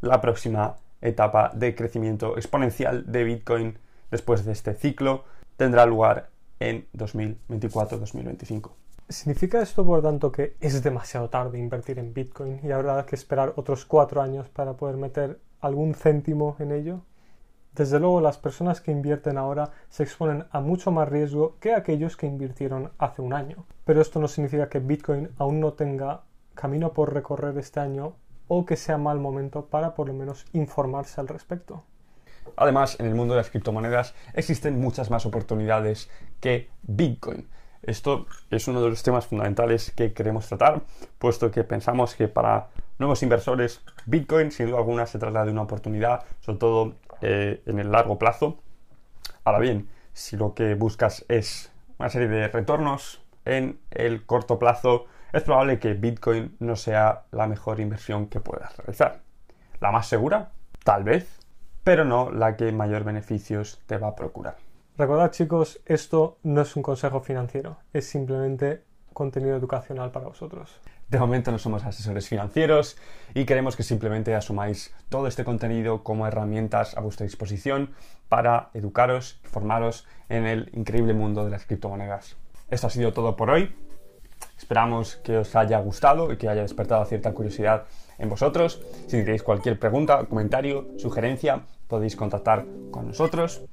la 0.01 0.21
próxima 0.21 0.77
etapa 1.01 1.51
de 1.53 1.75
crecimiento 1.75 2.37
exponencial 2.37 3.11
de 3.11 3.23
Bitcoin 3.23 3.77
después 4.11 4.45
de 4.45 4.51
este 4.51 4.73
ciclo 4.73 5.23
tendrá 5.57 5.85
lugar 5.85 6.29
en 6.59 6.87
2024-2025. 6.95 8.71
¿Significa 9.07 9.61
esto, 9.61 9.85
por 9.85 10.03
tanto, 10.03 10.31
que 10.31 10.55
es 10.59 10.83
demasiado 10.83 11.29
tarde 11.29 11.57
invertir 11.57 11.97
en 11.97 12.13
Bitcoin 12.13 12.59
y 12.63 12.71
habrá 12.71 13.05
que 13.05 13.15
esperar 13.15 13.53
otros 13.55 13.85
cuatro 13.85 14.21
años 14.21 14.49
para 14.49 14.73
poder 14.73 14.97
meter 14.97 15.39
algún 15.61 15.95
céntimo 15.95 16.55
en 16.59 16.71
ello? 16.71 17.01
Desde 17.79 17.97
luego, 17.97 18.19
las 18.19 18.37
personas 18.37 18.81
que 18.81 18.91
invierten 18.91 19.37
ahora 19.37 19.71
se 19.87 20.03
exponen 20.03 20.43
a 20.51 20.59
mucho 20.59 20.91
más 20.91 21.07
riesgo 21.07 21.55
que 21.61 21.73
aquellos 21.73 22.17
que 22.17 22.27
invirtieron 22.27 22.91
hace 22.97 23.21
un 23.21 23.31
año. 23.31 23.63
Pero 23.85 24.01
esto 24.01 24.19
no 24.19 24.27
significa 24.27 24.67
que 24.67 24.79
Bitcoin 24.79 25.29
aún 25.37 25.61
no 25.61 25.71
tenga 25.71 26.23
camino 26.55 26.91
por 26.91 27.13
recorrer 27.13 27.57
este 27.57 27.79
año 27.79 28.15
o 28.49 28.65
que 28.65 28.75
sea 28.75 28.97
mal 28.97 29.21
momento 29.21 29.67
para 29.67 29.95
por 29.95 30.07
lo 30.07 30.13
menos 30.13 30.45
informarse 30.51 31.21
al 31.21 31.29
respecto. 31.29 31.85
Además, 32.57 32.99
en 32.99 33.05
el 33.05 33.15
mundo 33.15 33.33
de 33.33 33.37
las 33.37 33.49
criptomonedas 33.49 34.13
existen 34.33 34.81
muchas 34.81 35.09
más 35.09 35.25
oportunidades 35.25 36.09
que 36.41 36.69
Bitcoin. 36.81 37.47
Esto 37.81 38.25
es 38.51 38.67
uno 38.67 38.81
de 38.81 38.89
los 38.89 39.03
temas 39.03 39.25
fundamentales 39.25 39.91
que 39.91 40.11
queremos 40.11 40.49
tratar, 40.49 40.81
puesto 41.17 41.49
que 41.49 41.63
pensamos 41.63 42.13
que 42.13 42.27
para 42.27 42.67
nuevos 42.97 43.23
inversores 43.23 43.79
Bitcoin 44.05 44.51
sin 44.51 44.67
duda 44.67 44.79
alguna 44.79 45.05
se 45.05 45.17
trata 45.17 45.45
de 45.45 45.51
una 45.51 45.61
oportunidad, 45.61 46.25
sobre 46.41 46.59
todo 46.59 46.95
eh, 47.21 47.61
en 47.65 47.79
el 47.79 47.91
largo 47.91 48.17
plazo. 48.17 48.59
Ahora 49.43 49.59
bien, 49.59 49.89
si 50.13 50.37
lo 50.37 50.53
que 50.53 50.75
buscas 50.75 51.25
es 51.29 51.71
una 51.97 52.09
serie 52.09 52.27
de 52.27 52.47
retornos 52.47 53.21
en 53.45 53.79
el 53.91 54.25
corto 54.25 54.59
plazo, 54.59 55.05
es 55.33 55.43
probable 55.43 55.79
que 55.79 55.93
Bitcoin 55.93 56.55
no 56.59 56.75
sea 56.75 57.23
la 57.31 57.47
mejor 57.47 57.79
inversión 57.79 58.27
que 58.27 58.39
puedas 58.39 58.75
realizar. 58.77 59.21
La 59.79 59.91
más 59.91 60.07
segura, 60.07 60.51
tal 60.83 61.03
vez, 61.03 61.39
pero 61.83 62.05
no 62.05 62.31
la 62.31 62.55
que 62.55 62.71
mayor 62.71 63.03
beneficios 63.03 63.81
te 63.85 63.97
va 63.97 64.09
a 64.09 64.15
procurar. 64.15 64.57
Recordad 64.97 65.31
chicos, 65.31 65.79
esto 65.85 66.37
no 66.43 66.61
es 66.61 66.75
un 66.75 66.83
consejo 66.83 67.21
financiero, 67.21 67.77
es 67.93 68.05
simplemente 68.05 68.83
contenido 69.13 69.55
educacional 69.55 70.11
para 70.11 70.27
vosotros. 70.27 70.81
De 71.09 71.17
momento 71.17 71.51
no 71.51 71.57
somos 71.57 71.83
asesores 71.85 72.27
financieros 72.27 72.95
y 73.33 73.45
queremos 73.45 73.75
que 73.75 73.81
simplemente 73.81 74.35
asumáis 74.35 74.93
todo 75.09 75.25
este 75.25 75.43
contenido 75.43 76.03
como 76.03 76.27
herramientas 76.27 76.95
a 76.95 77.01
vuestra 77.01 77.23
disposición 77.23 77.95
para 78.27 78.69
educaros 78.75 79.39
y 79.43 79.47
formaros 79.47 80.05
en 80.29 80.45
el 80.45 80.69
increíble 80.71 81.13
mundo 81.13 81.43
de 81.43 81.49
las 81.49 81.65
criptomonedas. 81.65 82.37
Esto 82.69 82.87
ha 82.87 82.89
sido 82.91 83.11
todo 83.11 83.35
por 83.35 83.49
hoy. 83.49 83.75
Esperamos 84.55 85.15
que 85.15 85.37
os 85.37 85.55
haya 85.55 85.79
gustado 85.79 86.31
y 86.31 86.37
que 86.37 86.47
haya 86.47 86.61
despertado 86.61 87.03
cierta 87.05 87.33
curiosidad 87.33 87.85
en 88.19 88.29
vosotros. 88.29 88.79
Si 89.07 89.23
tenéis 89.23 89.41
cualquier 89.41 89.79
pregunta, 89.79 90.25
comentario, 90.25 90.89
sugerencia, 90.99 91.63
podéis 91.87 92.15
contactar 92.15 92.67
con 92.91 93.07
nosotros. 93.07 93.63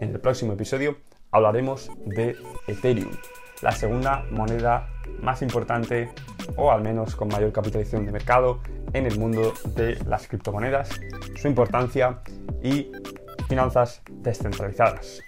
En 0.00 0.10
el 0.10 0.20
próximo 0.20 0.52
episodio 0.52 0.98
hablaremos 1.30 1.90
de 2.04 2.36
Ethereum, 2.68 3.10
la 3.64 3.72
segunda 3.72 4.24
moneda 4.30 4.86
más 5.22 5.40
importante 5.40 6.10
o 6.56 6.70
al 6.70 6.82
menos 6.82 7.16
con 7.16 7.28
mayor 7.28 7.50
capitalización 7.50 8.04
de 8.04 8.12
mercado 8.12 8.60
en 8.92 9.06
el 9.06 9.18
mundo 9.18 9.54
de 9.74 9.96
las 10.04 10.28
criptomonedas, 10.28 10.90
su 11.34 11.48
importancia 11.48 12.18
y 12.62 12.92
finanzas 13.48 14.02
descentralizadas. 14.10 15.22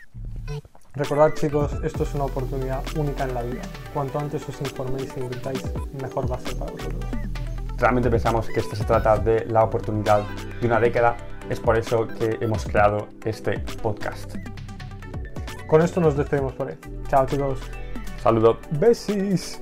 Recordad 0.93 1.33
chicos, 1.35 1.73
esto 1.83 2.03
es 2.03 2.15
una 2.15 2.25
oportunidad 2.25 2.83
única 2.97 3.25
en 3.25 3.35
la 3.35 3.43
vida. 3.43 3.63
Cuanto 3.95 4.19
antes 4.19 4.47
os 4.49 4.61
informéis 4.61 5.17
e 5.17 5.21
invitáis, 5.21 5.65
mejor 6.01 6.31
va 6.31 6.37
a 6.37 6.41
ser 6.41 6.57
para 6.59 6.73
vosotros. 6.73 7.05
Realmente 7.79 8.11
pensamos 8.11 8.49
que 8.49 8.61
esto 8.61 8.77
se 8.77 8.85
trata 8.85 9.17
de 9.17 9.47
la 9.47 9.65
oportunidad 9.65 10.23
de 10.61 10.67
una 10.67 10.79
década. 10.79 11.17
Es 11.49 11.59
por 11.59 11.79
eso 11.79 12.07
que 12.07 12.37
hemos 12.41 12.65
creado 12.67 13.09
este 13.25 13.59
podcast. 13.83 14.37
Con 15.67 15.81
esto 15.81 16.01
nos 16.01 16.17
despedimos 16.17 16.53
por 16.53 16.69
hoy. 16.69 16.79
Chao 17.09 17.27
chicos. 17.27 17.61
Saludos. 18.27 18.57
Besis. 18.73 19.61